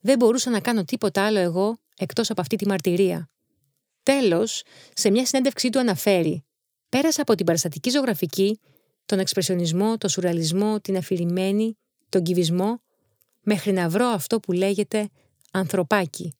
δεν 0.00 0.16
μπορούσα 0.18 0.50
να 0.50 0.60
κάνω 0.60 0.84
τίποτα 0.84 1.26
άλλο 1.26 1.38
εγώ 1.38 1.78
εκτός 1.96 2.30
από 2.30 2.40
αυτή 2.40 2.56
τη 2.56 2.66
μαρτυρία. 2.66 3.30
Τέλος, 4.02 4.62
σε 4.92 5.10
μια 5.10 5.26
συνέντευξή 5.26 5.68
του 5.70 5.78
αναφέρει 5.78 6.42
«Πέρασα 6.88 7.22
από 7.22 7.34
την 7.34 7.46
παραστατική 7.46 7.90
ζωγραφική, 7.90 8.60
τον 9.06 9.18
εξπρεσιονισμό, 9.18 9.98
τον 9.98 10.10
σουραλισμό, 10.10 10.80
την 10.80 10.96
αφηρημένη, 10.96 11.76
τον 12.08 12.22
κυβισμό, 12.22 12.82
μέχρι 13.40 13.72
να 13.72 13.88
βρω 13.88 14.06
αυτό 14.06 14.40
που 14.40 14.52
λέγεται 14.52 15.08
ανθρωπάκι». 15.52 16.32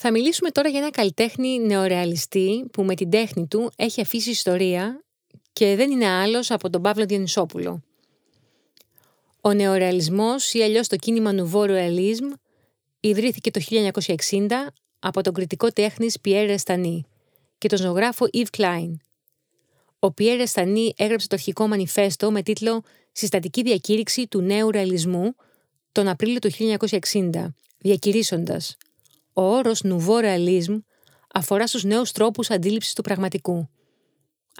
Θα 0.00 0.10
μιλήσουμε 0.10 0.50
τώρα 0.50 0.68
για 0.68 0.78
ένα 0.78 0.90
καλλιτέχνη 0.90 1.58
νεορεαλιστή 1.58 2.66
που 2.72 2.82
με 2.84 2.94
την 2.94 3.10
τέχνη 3.10 3.46
του 3.46 3.70
έχει 3.76 4.00
αφήσει 4.00 4.30
ιστορία 4.30 5.04
και 5.52 5.76
δεν 5.76 5.90
είναι 5.90 6.06
άλλος 6.06 6.50
από 6.50 6.70
τον 6.70 6.82
Παύλο 6.82 7.06
Διονυσόπουλο. 7.06 7.82
Ο 9.40 9.52
νεορεαλισμός 9.52 10.52
ή 10.52 10.62
αλλιώς 10.62 10.88
το 10.88 10.96
κίνημα 10.96 11.32
Nouveau 11.34 11.68
Realisme 11.68 12.32
ιδρύθηκε 13.00 13.50
το 13.50 13.60
1960 14.28 14.48
από 14.98 15.22
τον 15.22 15.32
κριτικό 15.32 15.68
τέχνης 15.68 16.16
Pierre 16.24 16.56
Restany 16.56 17.00
και 17.58 17.68
τον 17.68 17.78
ζωγράφο 17.78 18.26
Yves 18.32 18.56
Klein. 18.56 18.92
Ο 20.00 20.08
Pierre 20.18 20.46
Restany 20.46 20.88
έγραψε 20.96 21.26
το 21.26 21.34
αρχικό 21.34 21.66
μανιφέστο 21.66 22.30
με 22.30 22.42
τίτλο 22.42 22.82
«Συστατική 23.12 23.62
διακήρυξη 23.62 24.26
του 24.26 24.40
νέου 24.40 24.70
ρεαλισμού» 24.70 25.34
τον 25.92 26.08
Απρίλιο 26.08 26.38
του 26.38 26.50
1960, 27.10 27.54
διακηρύσσοντας 27.78 28.76
«Ο 29.32 29.42
όρος 29.42 29.82
Nouveau 29.84 30.22
Realisme 30.22 30.78
αφορά 31.34 31.66
στους 31.66 31.84
νέους 31.84 32.12
τρόπους 32.12 32.50
αντίληψης 32.50 32.92
του 32.92 33.02
πραγματικού». 33.02 33.68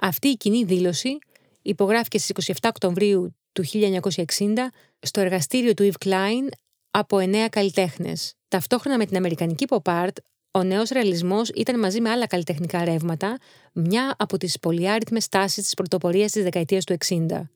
Αυτή 0.01 0.27
η 0.27 0.37
κοινή 0.37 0.63
δήλωση 0.63 1.17
υπογράφηκε 1.61 2.17
στις 2.17 2.53
27 2.61 2.69
Οκτωβρίου 2.69 3.35
του 3.51 3.63
1960 3.63 4.71
στο 4.99 5.21
εργαστήριο 5.21 5.73
του 5.73 5.91
Yves 5.91 6.07
Klein 6.07 6.47
από 6.91 7.19
εννέα 7.19 7.47
καλλιτέχνες. 7.47 8.33
Ταυτόχρονα 8.47 8.97
με 8.97 9.05
την 9.05 9.17
αμερικανική 9.17 9.65
pop 9.69 9.81
art, 9.81 10.17
ο 10.51 10.63
νέος 10.63 10.89
ρεαλισμός 10.89 11.49
ήταν 11.49 11.79
μαζί 11.79 12.01
με 12.01 12.09
άλλα 12.09 12.27
καλλιτεχνικά 12.27 12.83
ρεύματα 12.83 13.37
μια 13.73 14.15
από 14.17 14.37
τις 14.37 14.59
πολυάριθμες 14.59 15.27
τάσεις 15.27 15.63
της 15.63 15.73
πρωτοπορίας 15.73 16.31
της 16.31 16.43
δεκαετίας 16.43 16.83
του 16.83 16.95
60. 17.05 17.49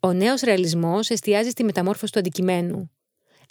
Ο 0.00 0.12
νέος 0.12 0.40
ρεαλισμός 0.40 1.10
εστιάζει 1.10 1.50
στη 1.50 1.64
μεταμόρφωση 1.64 2.12
του 2.12 2.18
αντικειμένου. 2.18 2.90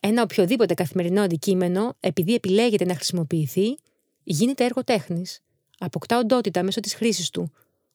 Ένα 0.01 0.21
οποιοδήποτε 0.21 0.73
καθημερινό 0.73 1.21
αντικείμενο, 1.21 1.95
επειδή 1.99 2.33
επιλέγεται 2.33 2.85
να 2.85 2.95
χρησιμοποιηθεί, 2.95 3.77
γίνεται 4.23 4.63
έργο 4.65 4.83
τέχνης. 4.83 5.39
Αποκτά 5.77 6.19
οντότητα 6.19 6.63
μέσω 6.63 6.79
της 6.79 6.93
χρήσης 6.93 7.29
του. 7.29 7.51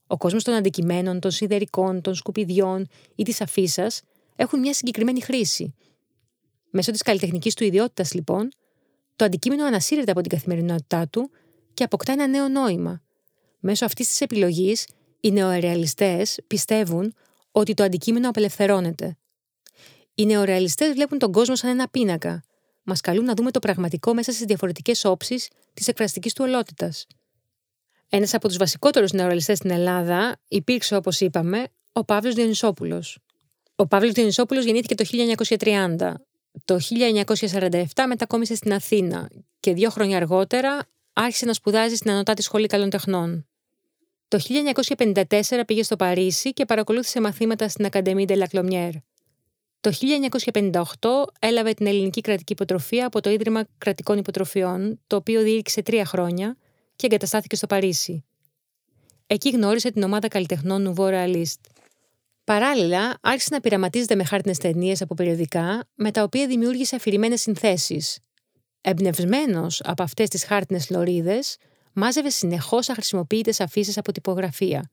Ο 0.06 0.16
κόσμος 0.16 0.44
των 0.44 0.54
αντικειμένων, 0.54 1.20
των 1.20 1.30
σιδερικών, 1.30 2.00
των 2.00 2.14
σκουπιδιών 2.14 2.88
ή 3.14 3.22
της 3.22 3.40
αφίσας 3.40 4.02
έχουν 4.36 4.60
μια 4.60 4.72
συγκεκριμένη 4.74 5.20
χρήση. 5.20 5.74
Μέσω 6.70 6.90
της 6.90 7.02
καλλιτεχνικής 7.02 7.54
του 7.54 7.64
ιδιότητας, 7.64 8.14
λοιπόν, 8.14 8.48
το 9.18 9.24
αντικείμενο 9.24 9.64
ανασύρεται 9.64 10.10
από 10.10 10.20
την 10.20 10.30
καθημερινότητά 10.30 11.08
του 11.08 11.30
και 11.74 11.84
αποκτά 11.84 12.12
ένα 12.12 12.26
νέο 12.26 12.48
νόημα. 12.48 13.02
Μέσω 13.58 13.84
αυτής 13.84 14.08
της 14.08 14.20
επιλογής, 14.20 14.86
οι 15.20 15.30
νεορεαλιστές 15.30 16.38
πιστεύουν 16.46 17.14
ότι 17.50 17.74
το 17.74 17.82
αντικείμενο 17.82 18.28
απελευθερώνεται. 18.28 19.16
Οι 20.14 20.26
νεορεαλιστές 20.26 20.92
βλέπουν 20.92 21.18
τον 21.18 21.32
κόσμο 21.32 21.56
σαν 21.56 21.70
ένα 21.70 21.88
πίνακα. 21.88 22.42
Μας 22.82 23.00
καλούν 23.00 23.24
να 23.24 23.34
δούμε 23.34 23.50
το 23.50 23.58
πραγματικό 23.58 24.14
μέσα 24.14 24.32
στις 24.32 24.44
διαφορετικές 24.44 25.04
όψεις 25.04 25.48
της 25.74 25.88
εκφραστικής 25.88 26.32
του 26.32 26.44
ολότητας. 26.46 27.06
Ένας 28.08 28.34
από 28.34 28.48
τους 28.48 28.56
βασικότερους 28.56 29.12
νεορεαλιστές 29.12 29.58
στην 29.58 29.70
Ελλάδα 29.70 30.40
υπήρξε, 30.48 30.96
όπως 30.96 31.20
είπαμε, 31.20 31.66
ο 31.92 32.04
Παύλος 32.04 32.34
Διονυσόπουλος. 32.34 33.18
Ο 33.76 33.86
Παύλος 33.86 34.12
Διονυσόπουλος 34.12 34.64
γεννήθηκε 34.64 34.94
το 34.94 35.04
1930. 35.04 36.27
Το 36.64 36.78
1947 37.50 37.84
μετακόμισε 38.06 38.54
στην 38.54 38.72
Αθήνα 38.72 39.30
και 39.60 39.72
δύο 39.72 39.90
χρόνια 39.90 40.16
αργότερα 40.16 40.78
άρχισε 41.12 41.46
να 41.46 41.52
σπουδάζει 41.52 41.94
στην 41.94 42.10
Ανωτάτη 42.10 42.42
Σχολή 42.42 42.66
Καλών 42.66 42.90
Τεχνών. 42.90 43.46
Το 44.28 44.38
1954 44.96 45.24
πήγε 45.66 45.82
στο 45.82 45.96
Παρίσι 45.96 46.52
και 46.52 46.64
παρακολούθησε 46.64 47.20
μαθήματα 47.20 47.68
στην 47.68 47.84
Ακαδεμή 47.84 48.24
de 48.28 48.38
la 48.38 48.44
Clomière. 48.52 48.94
Το 49.80 49.92
1958 50.70 50.82
έλαβε 51.38 51.72
την 51.72 51.86
ελληνική 51.86 52.20
κρατική 52.20 52.52
υποτροφία 52.52 53.06
από 53.06 53.20
το 53.20 53.30
Ίδρυμα 53.30 53.64
Κρατικών 53.78 54.18
Υποτροφιών, 54.18 55.00
το 55.06 55.16
οποίο 55.16 55.42
διήρκησε 55.42 55.82
τρία 55.82 56.04
χρόνια 56.04 56.56
και 56.96 57.06
εγκαταστάθηκε 57.06 57.56
στο 57.56 57.66
Παρίσι. 57.66 58.24
Εκεί 59.26 59.50
γνώρισε 59.50 59.90
την 59.90 60.02
ομάδα 60.02 60.28
καλλιτεχνών 60.28 60.94
Nouveau 60.96 61.08
Realist. 61.10 61.60
Παράλληλα, 62.48 63.18
άρχισε 63.20 63.48
να 63.52 63.60
πειραματίζεται 63.60 64.14
με 64.14 64.24
χάρτινες 64.24 64.58
ταινίες 64.58 65.02
από 65.02 65.14
περιοδικά, 65.14 65.88
με 65.94 66.10
τα 66.10 66.22
οποία 66.22 66.46
δημιούργησε 66.46 66.96
αφηρημένες 66.96 67.40
συνθέσεις. 67.40 68.18
Εμπνευσμένος 68.80 69.80
από 69.84 70.02
αυτές 70.02 70.28
τις 70.28 70.44
χάρτινες 70.44 70.90
λωρίδες, 70.90 71.56
μάζευε 71.92 72.30
συνεχώς 72.30 72.88
αχρησιμοποιητές 72.88 73.60
αφήσεις 73.60 73.98
από 73.98 74.12
τυπογραφία. 74.12 74.90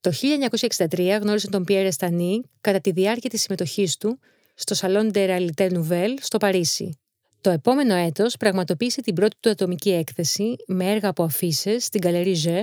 Το 0.00 0.12
1963 0.12 1.18
γνώρισε 1.20 1.48
τον 1.48 1.64
Πιέρε 1.64 1.90
Στανί 1.90 2.42
κατά 2.60 2.80
τη 2.80 2.90
διάρκεια 2.90 3.30
της 3.30 3.42
συμμετοχής 3.42 3.96
του 3.96 4.18
στο 4.54 4.76
Salon 4.80 5.12
de 5.12 5.26
Réalité 5.26 5.70
Nouvelle 5.72 6.14
στο 6.20 6.38
Παρίσι. 6.38 6.98
Το 7.40 7.50
επόμενο 7.50 7.94
έτος 7.94 8.36
πραγματοποίησε 8.36 9.00
την 9.00 9.14
πρώτη 9.14 9.36
του 9.40 9.50
ατομική 9.50 9.90
έκθεση 9.90 10.56
με 10.66 10.90
έργα 10.90 11.08
από 11.08 11.22
αφήσεις 11.22 11.84
στην 11.84 12.00
Galerie 12.04 12.36
G 12.44 12.62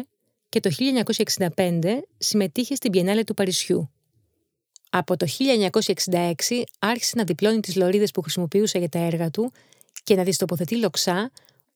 και 0.50 0.60
το 0.60 0.70
1965 1.56 1.80
συμμετείχε 2.18 2.76
στην 2.76 2.92
Πιενάλε 2.92 3.24
του 3.24 3.34
Παρισιού. 3.34 3.94
Από 4.96 5.18
το 5.18 5.28
1966 6.06 6.64
άρχισε 6.80 7.14
να 7.16 7.24
διπλώνει 7.24 7.60
τις 7.60 7.76
λωρίδες 7.76 8.12
που 8.12 8.22
χρησιμοποιούσε 8.22 8.78
για 8.78 8.90
τα 8.90 9.00
έργα 9.00 9.30
του 9.30 9.52
και 10.04 10.16
να 10.16 10.24
τις 10.24 10.38
τοποθετεί 10.38 10.78
λοξά 10.78 11.32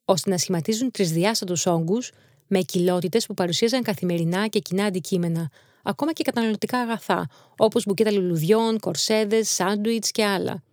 ώστε 0.06 0.30
να 0.30 0.38
σχηματίζουν 0.38 0.92
τρισδιάστατους 0.92 1.66
όγκους 1.66 2.12
με 2.48 2.60
κοιλότητες 2.62 3.26
που 3.26 3.34
παρουσίαζαν 3.34 3.84
καθημερινά 3.84 4.48
και 4.48 4.60
κοινά 4.60 4.86
αντικείμενα, 4.86 5.52
ακόμα 5.84 6.14
και 6.14 6.24
καταναλωτικά 6.24 6.80
αγαθά, 6.80 7.30
όπως 7.58 7.86
μπουκέτα 7.86 8.12
λουλουδιών, 8.12 8.80
κορσέδες, 8.80 9.50
σάντουιτς 9.50 10.12
και 10.12 10.26
άλλα. 10.26 10.64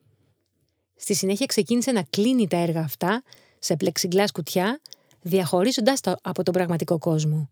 Στη 0.97 1.15
συνέχεια 1.15 1.47
ξεκίνησε 1.47 1.93
να 1.93 2.03
κλείνει 2.11 2.49
τα 2.49 2.57
έργα 2.57 2.81
αυτά 2.81 3.23
σε 3.59 3.77
πλεξιγκλάς 3.77 4.33
κουτιά, 4.33 4.81
διαχωρίζοντας 5.23 6.01
τα 6.01 6.19
από 6.23 6.43
τον 6.43 6.55
πραγματικό 6.55 6.99
κόσμο. 6.99 7.51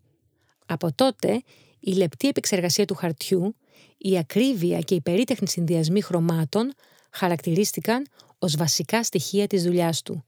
Από 0.65 0.93
τότε, 0.95 1.43
η 1.79 1.91
λεπτή 1.91 2.27
επεξεργασία 2.27 2.85
του 2.85 2.95
χαρτιού, 2.95 3.55
η 3.97 4.17
ακρίβεια 4.17 4.79
και 4.79 4.95
οι 4.95 5.01
περίτεχνοι 5.01 5.47
συνδυασμοί 5.47 6.01
χρωμάτων 6.01 6.73
χαρακτηρίστηκαν 7.11 8.07
ως 8.39 8.55
βασικά 8.55 9.03
στοιχεία 9.03 9.47
της 9.47 9.63
δουλειάς 9.63 10.01
του. 10.01 10.25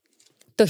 Το 0.55 0.65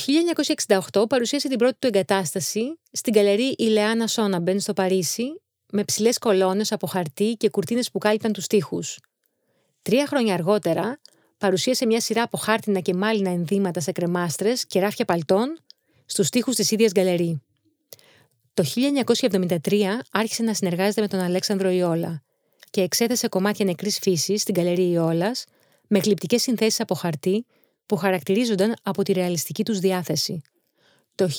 1968 0.91 1.09
παρουσίασε 1.09 1.47
την 1.47 1.57
πρώτη 1.57 1.75
του 1.79 1.87
εγκατάσταση 1.87 2.79
στην 2.91 3.13
γκαλερί 3.13 3.55
Ηλεάνα 3.57 4.07
Σόναμπεντ 4.07 4.59
στο 4.59 4.73
Παρίσι, 4.73 5.41
με 5.71 5.83
ψηλές 5.83 6.17
κολόνες 6.17 6.71
από 6.71 6.87
χαρτί 6.87 7.35
και 7.39 7.49
κουρτίνες 7.49 7.91
που 7.91 7.97
κάλυπταν 7.97 8.33
τους 8.33 8.47
τοίχου. 8.47 8.79
Τρία 9.81 10.07
χρόνια 10.07 10.33
αργότερα, 10.33 10.99
παρουσίασε 11.37 11.85
μια 11.85 12.01
σειρά 12.01 12.21
από 12.21 12.37
χάρτινα 12.37 12.79
και 12.79 12.93
μάλινα 12.93 13.29
ενδύματα 13.29 13.79
σε 13.79 13.91
κρεμάστρες 13.91 14.65
και 14.65 14.79
ράφια 14.79 15.05
παλτών 15.05 15.59
στους 16.05 16.29
τοίχου 16.29 16.51
της 16.51 16.71
ίδιας 16.71 16.91
γκαλερί. 16.91 17.41
Το 18.53 18.63
1973 18.63 19.83
άρχισε 20.11 20.43
να 20.43 20.53
συνεργάζεται 20.53 21.01
με 21.01 21.07
τον 21.07 21.19
Αλέξανδρο 21.19 21.69
Ιόλα 21.69 22.23
και 22.75 22.81
εξέθεσε 22.81 23.27
κομμάτια 23.27 23.65
νεκρής 23.65 23.99
φύσης 23.99 24.41
στην 24.41 24.53
γκαλερί 24.53 24.89
Ιόλα 24.91 25.31
με 25.87 25.99
γλυπτικέ 25.99 26.37
συνθέσεις 26.37 26.79
από 26.79 26.95
χαρτί 26.95 27.45
που 27.85 27.95
χαρακτηρίζονταν 27.95 28.75
από 28.83 29.03
τη 29.03 29.13
ρεαλιστική 29.13 29.63
τους 29.63 29.79
διάθεση. 29.79 30.41
Το 31.15 31.29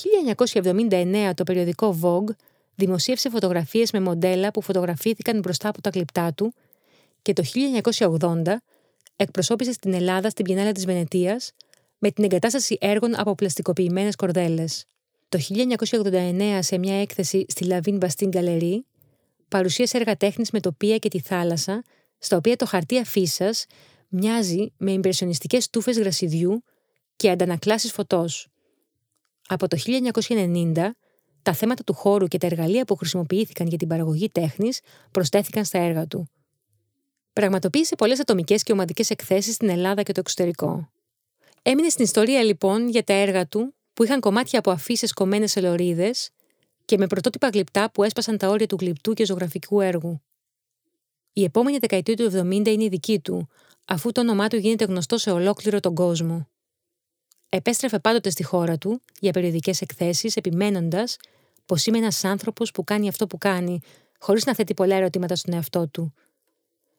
1979 0.53 1.31
το 1.35 1.43
περιοδικό 1.43 1.99
Vogue 2.01 2.35
δημοσίευσε 2.75 3.29
φωτογραφίες 3.29 3.91
με 3.91 3.99
μοντέλα 3.99 4.51
που 4.51 4.61
φωτογραφήθηκαν 4.61 5.39
μπροστά 5.39 5.69
από 5.69 5.81
τα 5.81 5.89
κλειπτά 5.89 6.33
του 6.33 6.53
και 7.21 7.33
το 7.33 7.43
1980 7.97 8.41
εκπροσώπησε 9.15 9.71
στην 9.71 9.93
Ελλάδα 9.93 10.29
στην 10.29 10.45
Πιενάλα 10.45 10.71
της 10.71 10.85
Βενετίας 10.85 11.51
με 11.97 12.11
την 12.11 12.23
εγκατάσταση 12.23 12.77
έργων 12.79 13.19
από 13.19 13.35
πλαστικοποιημένες 13.35 14.15
κορδέλες. 14.15 14.85
Το 15.29 15.39
1989 15.39 16.59
σε 16.61 16.77
μια 16.77 17.01
έκθεση 17.01 17.45
στη 17.47 17.65
Λαβίν 17.65 17.97
Μπαστίν 17.97 18.29
Γκαλερί 18.29 18.85
παρουσίασε 19.47 19.97
έργα 19.97 20.17
τέχνης 20.17 20.51
με 20.51 20.59
τοπία 20.59 20.97
και 20.97 21.09
τη 21.09 21.19
θάλασσα, 21.19 21.83
στα 22.17 22.37
οποία 22.37 22.55
το 22.55 22.65
χαρτί 22.65 22.97
αφίσας 22.97 23.65
μοιάζει 24.07 24.73
με 24.77 24.91
ιμπρεσιονιστικές 24.91 25.69
τούφες 25.69 25.99
γρασιδιού 25.99 26.63
και 27.15 27.29
αντανακλάσεις 27.29 27.91
φωτός. 27.91 28.47
Από 29.47 29.67
το 29.67 29.77
1990, 29.77 30.95
τα 31.41 31.53
θέματα 31.53 31.83
του 31.83 31.93
χώρου 31.93 32.27
και 32.27 32.37
τα 32.37 32.45
εργαλεία 32.45 32.85
που 32.85 32.95
χρησιμοποιήθηκαν 32.95 33.67
για 33.67 33.77
την 33.77 33.87
παραγωγή 33.87 34.29
τέχνης 34.29 34.79
προστέθηκαν 35.11 35.65
στα 35.65 35.79
έργα 35.79 36.07
του. 36.07 36.29
Πραγματοποίησε 37.33 37.95
πολλές 37.95 38.19
ατομικές 38.19 38.63
και 38.63 38.71
ομαδικές 38.71 39.09
εκθέσεις 39.09 39.53
στην 39.53 39.69
Ελλάδα 39.69 40.03
και 40.03 40.11
το 40.11 40.19
εξωτερικό. 40.19 40.89
Έμεινε 41.61 41.89
στην 41.89 42.03
ιστορία 42.03 42.43
λοιπόν 42.43 42.89
για 42.89 43.03
τα 43.03 43.13
έργα 43.13 43.47
του 43.47 43.73
που 43.93 44.03
είχαν 44.03 44.19
κομμάτια 44.19 44.59
από 44.59 44.71
αφήσεις 44.71 45.13
κομμένες 45.13 45.51
σε 45.51 45.61
λωρίδε 45.61 46.11
και 46.87 46.97
με 46.97 47.07
πρωτότυπα 47.07 47.49
γλυπτά 47.49 47.91
που 47.91 48.03
έσπασαν 48.03 48.37
τα 48.37 48.49
όρια 48.49 48.65
του 48.65 48.77
γλυπτού 48.79 49.13
και 49.13 49.25
ζωγραφικού 49.25 49.81
έργου. 49.81 50.21
Η 51.33 51.43
επόμενη 51.43 51.77
δεκαετία 51.77 52.15
του 52.15 52.31
70 52.31 52.67
είναι 52.67 52.83
η 52.83 52.87
δική 52.89 53.19
του, 53.19 53.49
αφού 53.85 54.11
το 54.11 54.21
όνομά 54.21 54.47
του 54.47 54.57
γίνεται 54.57 54.85
γνωστό 54.85 55.17
σε 55.17 55.31
ολόκληρο 55.31 55.79
τον 55.79 55.95
κόσμο. 55.95 56.47
Επέστρεφε 57.49 57.99
πάντοτε 57.99 58.29
στη 58.29 58.43
χώρα 58.43 58.77
του 58.77 59.01
για 59.19 59.31
περιοδικές 59.31 59.81
εκθέσεις, 59.81 60.35
επιμένοντας 60.35 61.17
πως 61.65 61.85
είμαι 61.85 61.97
ένας 61.97 62.23
άνθρωπος 62.23 62.71
που 62.71 62.83
κάνει 62.83 63.07
αυτό 63.07 63.27
που 63.27 63.37
κάνει, 63.37 63.79
χωρίς 64.19 64.45
να 64.45 64.55
θέτει 64.55 64.73
πολλά 64.73 64.95
ερωτήματα 64.95 65.35
στον 65.35 65.53
εαυτό 65.53 65.87
του. 65.87 66.13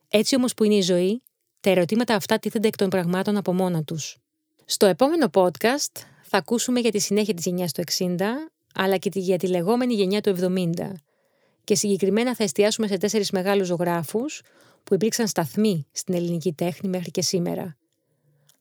Έτσι 0.08 0.36
όμως 0.36 0.54
που 0.54 0.64
είναι 0.64 0.74
η 0.74 0.82
ζωή, 0.82 1.22
τα 1.60 1.70
ερωτήματα 1.70 2.14
αυτά 2.14 2.38
τίθενται 2.38 2.68
εκ 2.68 2.76
των 2.76 2.88
πραγμάτων 2.88 3.36
από 3.36 3.52
μόνα 3.52 3.84
τους. 3.84 4.18
Στο 4.64 4.86
επόμενο 4.86 5.30
podcast 5.32 5.92
θα 6.22 6.38
ακούσουμε 6.38 6.80
για 6.80 6.90
τη 6.90 6.98
συνέχεια 6.98 7.34
της 7.34 7.44
γενιάς 7.44 7.72
του 7.72 7.80
60, 7.80 8.20
αλλά 8.80 8.96
και 8.96 9.10
για 9.14 9.36
τη 9.36 9.46
λεγόμενη 9.46 9.94
γενιά 9.94 10.20
του 10.20 10.36
70. 10.40 10.72
Και 11.64 11.74
συγκεκριμένα 11.74 12.34
θα 12.34 12.44
εστιάσουμε 12.44 12.86
σε 12.86 12.96
τέσσερις 12.96 13.30
μεγάλους 13.30 13.66
ζωγράφους 13.66 14.42
που 14.84 14.94
υπήρξαν 14.94 15.26
σταθμοί 15.26 15.86
στην 15.92 16.14
ελληνική 16.14 16.52
τέχνη 16.52 16.88
μέχρι 16.88 17.10
και 17.10 17.22
σήμερα. 17.22 17.76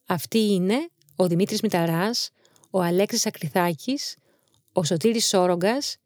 Αυτοί 0.05 0.39
είναι 0.39 0.89
ο 1.15 1.27
Δημήτρης 1.27 1.61
Μηταράς, 1.61 2.29
ο 2.69 2.81
Αλέξης 2.81 3.25
Ακριθάκης, 3.25 4.15
ο 4.73 4.83
Σωτήρης 4.83 5.27
Σόρογκας 5.27 5.97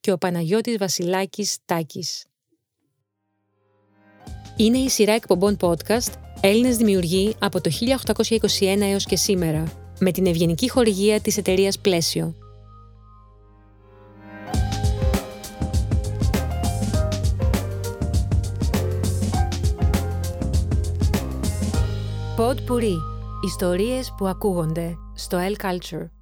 και 0.00 0.12
ο 0.12 0.18
Παναγιώτης 0.18 0.76
Βασιλάκης 0.76 1.56
Τάκης. 1.64 2.24
Είναι 4.56 4.78
η 4.78 4.88
σειρά 4.88 5.12
εκπομπών 5.12 5.56
podcast 5.60 6.12
Έλληνες 6.40 6.76
δημιουργοί 6.76 7.34
από 7.38 7.60
το 7.60 7.70
1821 7.70 8.80
έως 8.80 9.04
και 9.04 9.16
σήμερα, 9.16 9.92
με 10.00 10.12
την 10.12 10.26
ευγενική 10.26 10.70
χορηγία 10.70 11.20
της 11.20 11.36
εταιρείας 11.36 11.78
Πλαίσιο. 11.78 12.49
Pod 22.40 22.54
Puri. 22.54 22.96
Ιστορίες 23.44 24.14
που 24.16 24.26
ακούγονται 24.26 24.96
στο 25.14 25.38
L 25.38 25.64
Culture. 25.64 26.19